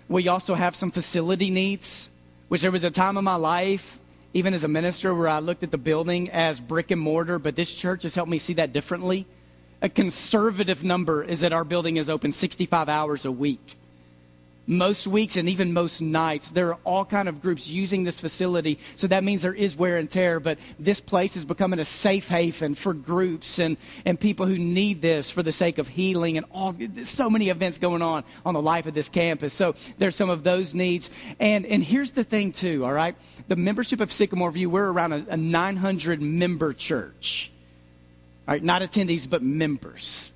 We 0.08 0.26
also 0.26 0.56
have 0.56 0.74
some 0.74 0.90
facility 0.90 1.50
needs, 1.50 2.10
which 2.48 2.62
there 2.62 2.72
was 2.72 2.82
a 2.82 2.90
time 2.90 3.16
in 3.16 3.22
my 3.22 3.36
life 3.36 4.00
even 4.32 4.54
as 4.54 4.64
a 4.64 4.68
minister, 4.68 5.14
where 5.14 5.28
I 5.28 5.40
looked 5.40 5.62
at 5.62 5.70
the 5.70 5.78
building 5.78 6.30
as 6.30 6.60
brick 6.60 6.90
and 6.90 7.00
mortar, 7.00 7.38
but 7.38 7.56
this 7.56 7.72
church 7.72 8.04
has 8.04 8.14
helped 8.14 8.30
me 8.30 8.38
see 8.38 8.54
that 8.54 8.72
differently. 8.72 9.26
A 9.82 9.88
conservative 9.88 10.84
number 10.84 11.22
is 11.22 11.40
that 11.40 11.52
our 11.52 11.64
building 11.64 11.96
is 11.96 12.10
open 12.10 12.32
65 12.32 12.88
hours 12.88 13.24
a 13.24 13.32
week 13.32 13.76
most 14.70 15.08
weeks 15.08 15.36
and 15.36 15.48
even 15.48 15.72
most 15.72 16.00
nights 16.00 16.52
there 16.52 16.68
are 16.68 16.78
all 16.84 17.04
kind 17.04 17.28
of 17.28 17.42
groups 17.42 17.68
using 17.68 18.04
this 18.04 18.20
facility. 18.20 18.78
So 18.94 19.08
that 19.08 19.24
means 19.24 19.42
there 19.42 19.52
is 19.52 19.76
wear 19.76 19.98
and 19.98 20.08
tear 20.08 20.38
but 20.38 20.58
this 20.78 21.00
place 21.00 21.36
is 21.36 21.44
becoming 21.44 21.80
a 21.80 21.84
safe 21.84 22.28
haven 22.28 22.76
for 22.76 22.94
groups 22.94 23.58
and, 23.58 23.76
and 24.04 24.18
people 24.18 24.46
who 24.46 24.56
need 24.56 25.02
this 25.02 25.28
for 25.28 25.42
the 25.42 25.50
sake 25.50 25.78
of 25.78 25.88
healing 25.88 26.36
and 26.36 26.46
all 26.52 26.74
so 27.02 27.28
many 27.28 27.48
events 27.48 27.78
going 27.78 28.00
on 28.00 28.22
on 28.46 28.54
the 28.54 28.62
life 28.62 28.86
of 28.86 28.94
this 28.94 29.08
campus. 29.08 29.52
So 29.52 29.74
there's 29.98 30.14
some 30.14 30.30
of 30.30 30.44
those 30.44 30.72
needs. 30.72 31.10
And 31.40 31.66
and 31.66 31.82
here's 31.82 32.12
the 32.12 32.24
thing 32.24 32.52
too 32.52 32.84
all 32.84 32.92
right? 32.92 33.16
The 33.48 33.56
membership 33.56 34.00
of 34.00 34.12
sycamore 34.12 34.52
view 34.52 34.70
we're 34.70 34.88
around 34.88 35.12
a, 35.12 35.26
a 35.30 35.36
900 35.36 36.22
member 36.22 36.72
church. 36.72 37.50
All 38.46 38.54
right 38.54 38.62
not 38.62 38.82
attendees 38.82 39.28
but 39.28 39.42
members 39.42 40.30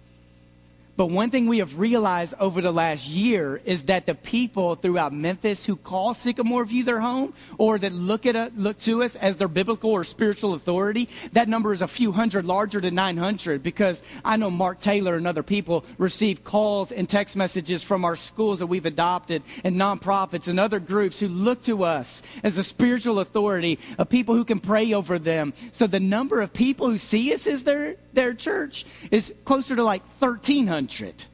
but 0.96 1.06
one 1.06 1.30
thing 1.30 1.48
we 1.48 1.58
have 1.58 1.78
realized 1.78 2.34
over 2.38 2.60
the 2.60 2.72
last 2.72 3.08
year 3.08 3.60
is 3.64 3.84
that 3.84 4.06
the 4.06 4.14
people 4.14 4.76
throughout 4.76 5.12
Memphis 5.12 5.64
who 5.64 5.74
call 5.74 6.14
Sycamore 6.14 6.64
View 6.64 6.84
their 6.84 7.00
home 7.00 7.34
or 7.58 7.78
that 7.78 7.92
look 7.92 8.26
at 8.26 8.36
a, 8.36 8.52
look 8.56 8.78
to 8.80 9.02
us 9.02 9.16
as 9.16 9.36
their 9.36 9.48
biblical 9.48 9.90
or 9.90 10.04
spiritual 10.04 10.54
authority, 10.54 11.08
that 11.32 11.48
number 11.48 11.72
is 11.72 11.82
a 11.82 11.88
few 11.88 12.12
hundred 12.12 12.44
larger 12.44 12.80
than 12.80 12.94
900 12.94 13.60
because 13.60 14.04
I 14.24 14.36
know 14.36 14.52
Mark 14.52 14.80
Taylor 14.80 15.16
and 15.16 15.26
other 15.26 15.42
people 15.42 15.84
receive 15.98 16.44
calls 16.44 16.92
and 16.92 17.08
text 17.08 17.34
messages 17.34 17.82
from 17.82 18.04
our 18.04 18.14
schools 18.14 18.60
that 18.60 18.66
we've 18.66 18.86
adopted 18.86 19.42
and 19.64 19.74
nonprofits 19.74 20.46
and 20.46 20.60
other 20.60 20.78
groups 20.78 21.18
who 21.18 21.26
look 21.26 21.62
to 21.64 21.82
us 21.82 22.22
as 22.44 22.56
a 22.56 22.62
spiritual 22.62 23.18
authority 23.18 23.80
of 23.98 24.08
people 24.08 24.36
who 24.36 24.44
can 24.44 24.60
pray 24.60 24.92
over 24.92 25.18
them. 25.18 25.54
So 25.72 25.88
the 25.88 25.98
number 25.98 26.40
of 26.40 26.52
people 26.52 26.88
who 26.88 26.98
see 26.98 27.34
us 27.34 27.48
as 27.48 27.64
their, 27.64 27.96
their 28.12 28.32
church 28.32 28.86
is 29.10 29.34
closer 29.44 29.74
to 29.74 29.82
like 29.82 30.02
1,300 30.20 30.83
100. 30.88 31.24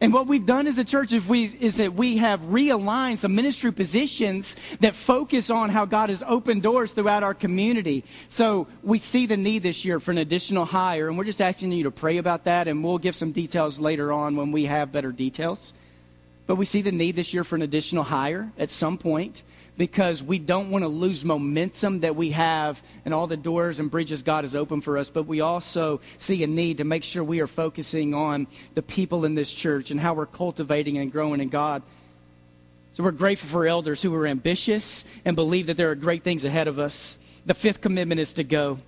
And 0.00 0.12
what 0.12 0.26
we've 0.26 0.44
done 0.44 0.66
as 0.66 0.76
a 0.76 0.84
church 0.84 1.12
is, 1.12 1.26
we, 1.26 1.44
is 1.44 1.78
that 1.78 1.94
we 1.94 2.18
have 2.18 2.40
realigned 2.42 3.18
some 3.18 3.34
ministry 3.34 3.72
positions 3.72 4.54
that 4.80 4.94
focus 4.94 5.48
on 5.48 5.70
how 5.70 5.86
God 5.86 6.10
has 6.10 6.22
opened 6.26 6.62
doors 6.62 6.92
throughout 6.92 7.22
our 7.22 7.32
community. 7.32 8.04
So 8.28 8.66
we 8.82 8.98
see 8.98 9.24
the 9.24 9.38
need 9.38 9.62
this 9.62 9.86
year 9.86 9.98
for 9.98 10.10
an 10.10 10.18
additional 10.18 10.66
hire, 10.66 11.08
and 11.08 11.16
we're 11.16 11.24
just 11.24 11.40
asking 11.40 11.72
you 11.72 11.84
to 11.84 11.90
pray 11.90 12.18
about 12.18 12.44
that, 12.44 12.68
and 12.68 12.84
we'll 12.84 12.98
give 12.98 13.16
some 13.16 13.32
details 13.32 13.80
later 13.80 14.12
on 14.12 14.36
when 14.36 14.52
we 14.52 14.66
have 14.66 14.92
better 14.92 15.12
details. 15.12 15.72
But 16.46 16.56
we 16.56 16.66
see 16.66 16.82
the 16.82 16.92
need 16.92 17.16
this 17.16 17.32
year 17.32 17.42
for 17.42 17.56
an 17.56 17.62
additional 17.62 18.04
hire 18.04 18.52
at 18.58 18.70
some 18.70 18.98
point 18.98 19.42
because 19.76 20.22
we 20.22 20.38
don't 20.38 20.70
want 20.70 20.82
to 20.82 20.88
lose 20.88 21.24
momentum 21.24 22.00
that 22.00 22.16
we 22.16 22.30
have 22.30 22.82
and 23.04 23.12
all 23.12 23.26
the 23.26 23.36
doors 23.36 23.78
and 23.78 23.90
bridges 23.90 24.22
God 24.22 24.44
has 24.44 24.54
opened 24.54 24.84
for 24.84 24.96
us. 24.98 25.10
But 25.10 25.24
we 25.24 25.40
also 25.40 26.00
see 26.18 26.42
a 26.42 26.46
need 26.46 26.78
to 26.78 26.84
make 26.84 27.04
sure 27.04 27.22
we 27.22 27.40
are 27.40 27.46
focusing 27.46 28.14
on 28.14 28.46
the 28.74 28.82
people 28.82 29.24
in 29.24 29.34
this 29.34 29.50
church 29.50 29.90
and 29.90 30.00
how 30.00 30.14
we're 30.14 30.26
cultivating 30.26 30.98
and 30.98 31.12
growing 31.12 31.40
in 31.40 31.48
God. 31.48 31.82
So 32.92 33.04
we're 33.04 33.10
grateful 33.10 33.50
for 33.50 33.66
elders 33.66 34.00
who 34.00 34.14
are 34.14 34.26
ambitious 34.26 35.04
and 35.24 35.36
believe 35.36 35.66
that 35.66 35.76
there 35.76 35.90
are 35.90 35.94
great 35.94 36.24
things 36.24 36.46
ahead 36.46 36.68
of 36.68 36.78
us. 36.78 37.18
The 37.44 37.54
fifth 37.54 37.82
commitment 37.82 38.20
is 38.20 38.34
to 38.34 38.44
go 38.44 38.78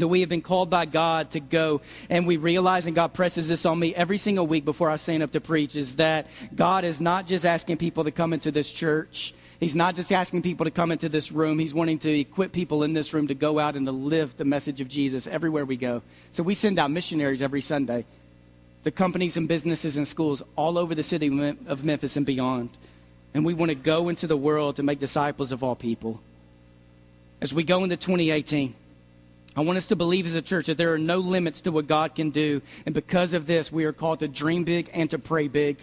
that 0.00 0.08
we 0.08 0.20
have 0.20 0.28
been 0.28 0.42
called 0.42 0.70
by 0.70 0.84
God 0.86 1.30
to 1.32 1.40
go. 1.40 1.80
And 2.08 2.26
we 2.26 2.36
realize, 2.36 2.86
and 2.86 2.94
God 2.94 3.12
presses 3.12 3.48
this 3.48 3.66
on 3.66 3.78
me 3.78 3.94
every 3.94 4.18
single 4.18 4.46
week 4.46 4.64
before 4.64 4.90
I 4.90 4.96
stand 4.96 5.22
up 5.22 5.32
to 5.32 5.40
preach, 5.40 5.76
is 5.76 5.96
that 5.96 6.26
God 6.54 6.84
is 6.84 7.00
not 7.00 7.26
just 7.26 7.44
asking 7.44 7.78
people 7.78 8.04
to 8.04 8.10
come 8.10 8.32
into 8.32 8.50
this 8.50 8.70
church, 8.70 9.34
He's 9.60 9.74
not 9.74 9.96
just 9.96 10.12
asking 10.12 10.42
people 10.42 10.64
to 10.64 10.70
come 10.70 10.92
into 10.92 11.08
this 11.08 11.32
room, 11.32 11.58
He's 11.58 11.74
wanting 11.74 11.98
to 12.00 12.20
equip 12.20 12.52
people 12.52 12.84
in 12.84 12.92
this 12.92 13.12
room 13.12 13.28
to 13.28 13.34
go 13.34 13.58
out 13.58 13.74
and 13.74 13.86
to 13.86 13.92
live 13.92 14.36
the 14.36 14.44
message 14.44 14.80
of 14.80 14.88
Jesus 14.88 15.26
everywhere 15.26 15.64
we 15.64 15.76
go. 15.76 16.02
So 16.30 16.42
we 16.42 16.54
send 16.54 16.78
out 16.78 16.90
missionaries 16.90 17.42
every 17.42 17.60
Sunday 17.60 18.04
to 18.84 18.90
companies 18.90 19.36
and 19.36 19.48
businesses 19.48 19.96
and 19.96 20.06
schools 20.06 20.42
all 20.54 20.78
over 20.78 20.94
the 20.94 21.02
city 21.02 21.26
of 21.66 21.84
Memphis 21.84 22.16
and 22.16 22.24
beyond. 22.24 22.70
And 23.34 23.44
we 23.44 23.52
want 23.52 23.70
to 23.70 23.74
go 23.74 24.08
into 24.08 24.26
the 24.26 24.36
world 24.36 24.76
to 24.76 24.82
make 24.82 24.98
disciples 24.98 25.52
of 25.52 25.62
all 25.64 25.74
people. 25.74 26.20
As 27.40 27.52
we 27.52 27.64
go 27.64 27.84
into 27.84 27.96
2018, 27.96 28.74
I 29.56 29.60
want 29.62 29.76
us 29.76 29.88
to 29.88 29.96
believe 29.96 30.26
as 30.26 30.36
a 30.36 30.42
church 30.42 30.66
that 30.66 30.76
there 30.76 30.94
are 30.94 30.98
no 30.98 31.18
limits 31.18 31.62
to 31.62 31.72
what 31.72 31.88
God 31.88 32.14
can 32.14 32.30
do. 32.30 32.62
And 32.86 32.94
because 32.94 33.32
of 33.32 33.46
this, 33.46 33.72
we 33.72 33.84
are 33.84 33.92
called 33.92 34.20
to 34.20 34.28
dream 34.28 34.64
big 34.64 34.88
and 34.94 35.10
to 35.10 35.18
pray 35.18 35.48
big. 35.48 35.78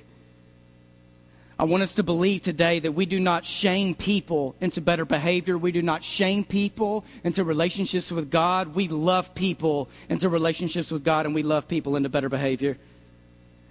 I 1.58 1.63
want 1.63 1.84
us 1.84 1.96
to 1.96 2.04
believe 2.04 2.41
today 2.41 2.80
that 2.80 2.91
we 2.91 3.06
do 3.06 3.18
not 3.18 3.46
shame 3.46 3.96
people 3.96 4.56
into 4.60 4.82
better 4.82 5.06
behavior. 5.06 5.58
We 5.58 5.72
do 5.72 5.82
not 5.82 6.04
shame 6.04 6.44
people 6.44 7.06
into 7.24 7.46
relationships 7.46 8.12
with 8.12 8.30
God. 8.30 8.76
We 8.76 8.89
love 8.89 9.34
people 9.34 9.88
into 10.10 10.28
relationships 10.28 10.91
with 10.91 11.06
God, 11.06 11.26
and 11.26 11.34
we 11.34 11.44
love 11.44 11.70
people 11.70 11.96
into 11.96 12.10
better 12.10 12.28
behavior. 12.28 12.78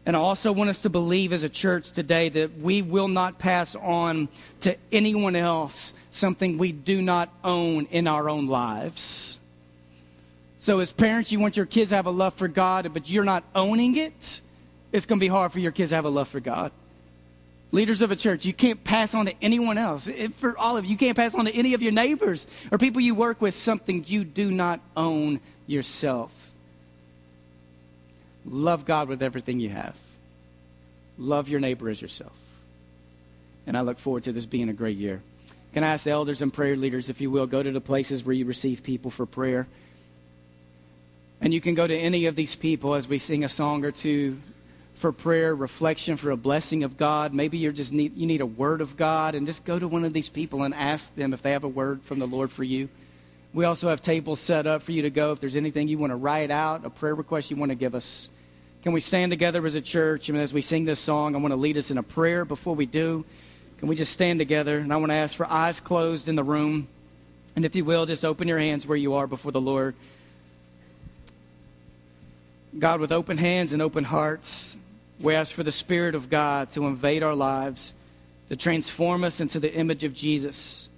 And 0.07 0.17
I 0.17 0.19
also 0.19 0.51
want 0.51 0.71
us 0.71 0.83
to 0.83 0.91
believe 0.91 1.35
as 1.35 1.45
a 1.45 1.49
church 1.49 1.91
today 1.91 2.31
that 2.31 2.59
we 2.59 2.81
will 2.81 3.09
not 3.09 3.39
pass 3.39 3.77
on 3.77 4.29
to 4.61 4.77
anyone 4.91 5.37
else 5.37 5.93
something 6.11 6.57
we 6.57 6.73
do 6.73 7.03
not 7.03 7.29
own 7.43 7.87
in 7.91 8.07
our 8.07 8.31
own 8.31 8.47
lives. 8.47 9.39
So, 10.59 10.81
as 10.81 10.91
parents, 10.91 11.31
you 11.31 11.39
want 11.39 11.59
your 11.59 11.67
kids 11.67 11.91
to 11.91 11.97
have 11.97 12.07
a 12.07 12.11
love 12.11 12.33
for 12.35 12.49
God, 12.49 12.91
but 12.95 13.11
you're 13.11 13.25
not 13.25 13.45
owning 13.55 13.99
it, 13.99 14.41
it's 14.91 15.05
going 15.05 15.19
to 15.19 15.25
be 15.25 15.29
hard 15.29 15.53
for 15.53 15.61
your 15.61 15.73
kids 15.73 15.91
to 15.91 15.97
have 15.97 16.07
a 16.07 16.11
love 16.11 16.29
for 16.29 16.41
God 16.41 16.73
leaders 17.75 18.01
of 18.01 18.11
a 18.11 18.17
church, 18.17 18.47
you 18.47 18.55
can't 18.55 18.83
pass 18.85 19.15
on 19.15 19.27
to 19.27 19.35
anyone 19.43 19.77
else. 19.77 20.09
For 20.37 20.57
all 20.57 20.77
of 20.77 20.85
you, 20.85 20.93
you 20.93 20.97
can't 20.97 21.17
pass 21.17 21.35
on 21.35 21.45
to 21.47 21.55
any 21.55 21.75
of 21.75 21.83
your 21.83 21.93
neighbors 21.93 22.47
or 22.71 22.79
people 22.79 23.03
you 23.03 23.15
work 23.15 23.41
with 23.41 23.55
something 23.55 24.05
you 24.07 24.25
do 24.25 24.51
not 24.51 24.81
own 24.97 25.41
yourself. 25.67 26.33
Love 28.47 28.85
God 28.85 29.09
with 29.09 29.23
everything 29.23 29.59
you 29.59 29.71
have. 29.71 29.97
Love 31.19 31.49
your 31.49 31.61
neighbor 31.61 31.89
as 31.91 32.01
yourself. 32.01 32.33
And 33.67 33.77
I 33.77 33.81
look 33.81 33.99
forward 33.99 34.25
to 34.25 34.33
this 34.33 34.47
being 34.47 34.69
a 34.69 34.75
great 34.75 34.97
year. 34.97 35.21
Can 35.73 35.83
I 35.83 35.95
ask 35.95 36.05
the 36.05 36.11
elders 36.11 36.43
and 36.43 36.53
prayer 36.53 36.77
leaders, 36.77 37.09
if 37.09 37.21
you 37.21 37.31
will, 37.31 37.47
go 37.47 37.63
to 37.63 37.73
the 37.73 37.81
places 37.81 38.25
where 38.25 38.35
you 38.35 38.45
receive 38.45 38.83
people 38.83 39.11
for 39.11 39.27
prayer? 39.27 39.67
And 41.41 41.53
you 41.53 41.61
can 41.61 41.75
go 41.75 41.87
to 41.87 41.97
any 41.97 42.27
of 42.27 42.37
these 42.37 42.55
people 42.55 42.95
as 42.95 43.09
we 43.09 43.19
sing 43.19 43.43
a 43.43 43.49
song 43.49 43.85
or 43.85 43.91
two 43.91 44.39
for 44.95 45.13
prayer, 45.13 45.55
reflection, 45.55 46.17
for 46.17 46.31
a 46.31 46.37
blessing 46.37 46.85
of 46.85 46.97
God. 46.97 47.35
Maybe 47.35 47.59
you 47.59 47.73
just 47.73 47.93
need 47.93 48.17
you 48.17 48.27
need 48.27 48.41
a 48.41 48.47
word 48.47 48.81
of 48.81 48.97
God, 48.97 49.35
and 49.35 49.47
just 49.47 49.65
go 49.65 49.79
to 49.79 49.89
one 49.89 50.05
of 50.05 50.13
these 50.13 50.29
people 50.29 50.63
and 50.63 50.75
ask 50.75 51.15
them 51.15 51.35
if 51.35 51.43
they 51.43 51.53
have 51.53 51.65
a 51.65 51.69
word 51.69 52.03
from 52.03 52.19
the 52.19 52.27
Lord 52.27 52.51
for 52.51 52.65
you. 52.65 52.89
We 53.53 53.65
also 53.65 53.89
have 53.89 54.03
tables 54.03 54.41
set 54.41 54.67
up 54.67 54.83
for 54.83 54.91
you 54.93 55.03
to 55.03 55.11
go 55.11 55.31
if 55.31 55.41
there's 55.41 55.55
anything 55.55 55.87
you 55.87 55.99
want 55.99 56.11
to 56.11 56.17
write 56.17 56.51
out, 56.51 56.85
a 56.85 56.91
prayer 56.91 57.15
request 57.15 57.51
you 57.51 57.57
want 57.57 57.71
to 57.71 57.77
give 57.77 57.95
us. 57.95 58.29
Can 58.83 58.93
we 58.93 59.01
stand 59.01 59.31
together 59.31 59.65
as 59.65 59.77
a 59.77 59.81
church? 59.81 60.29
And 60.29 60.37
as 60.37 60.53
we 60.53 60.61
sing 60.61 60.85
this 60.85 60.99
song, 60.99 61.35
I 61.35 61.39
want 61.39 61.53
to 61.53 61.57
lead 61.57 61.79
us 61.79 61.91
in 61.91 61.97
a 61.97 62.03
prayer. 62.03 62.45
Before 62.45 62.75
we 62.75 62.85
do, 62.85 63.25
can 63.79 63.89
we 63.89 63.97
just 63.97 64.13
stand 64.13 64.41
together? 64.41 64.79
And 64.79 64.93
I 64.93 64.97
want 64.97 65.11
to 65.11 65.17
ask 65.17 65.37
for 65.37 65.47
eyes 65.47 65.81
closed 65.81 66.29
in 66.29 66.35
the 66.35 66.43
room. 66.43 66.89
And 67.57 67.65
if 67.65 67.77
you 67.77 67.85
will, 67.85 68.07
just 68.07 68.25
open 68.25 68.49
your 68.49 68.59
hands 68.59 68.87
where 68.87 68.99
you 68.99 69.15
are 69.15 69.27
before 69.27 69.53
the 69.53 69.61
Lord. 69.61 69.95
God, 72.77 73.01
with 73.01 73.13
open 73.13 73.39
hands 73.39 73.73
and 73.73 73.81
open 73.81 74.03
hearts, 74.03 74.77
we 75.21 75.35
ask 75.35 75.53
for 75.53 75.63
the 75.63 75.73
Spirit 75.73 76.15
of 76.15 76.29
God 76.29 76.71
to 76.71 76.87
invade 76.87 77.23
our 77.23 77.35
lives, 77.35 77.95
to 78.49 78.57
transform 78.57 79.25
us 79.25 79.41
into 79.41 79.61
the 79.61 79.73
image 79.73 80.05
of 80.05 80.15
Jesus, 80.15 80.89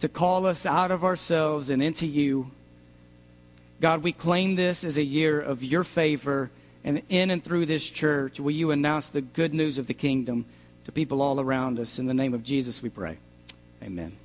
to 0.00 0.08
call 0.08 0.46
us 0.46 0.66
out 0.66 0.90
of 0.90 1.04
ourselves 1.04 1.70
and 1.70 1.82
into 1.82 2.06
you. 2.06 2.50
God, 3.80 4.02
we 4.02 4.12
claim 4.12 4.56
this 4.56 4.84
as 4.84 4.98
a 4.98 5.04
year 5.04 5.40
of 5.40 5.62
your 5.62 5.84
favor, 5.84 6.50
and 6.84 7.02
in 7.08 7.30
and 7.30 7.42
through 7.42 7.66
this 7.66 7.88
church, 7.88 8.40
will 8.40 8.50
you 8.50 8.70
announce 8.70 9.08
the 9.08 9.20
good 9.20 9.54
news 9.54 9.78
of 9.78 9.86
the 9.86 9.94
kingdom 9.94 10.46
to 10.84 10.92
people 10.92 11.22
all 11.22 11.40
around 11.40 11.78
us? 11.78 11.98
In 11.98 12.06
the 12.06 12.14
name 12.14 12.34
of 12.34 12.42
Jesus, 12.42 12.82
we 12.82 12.88
pray. 12.88 13.18
Amen. 13.82 14.16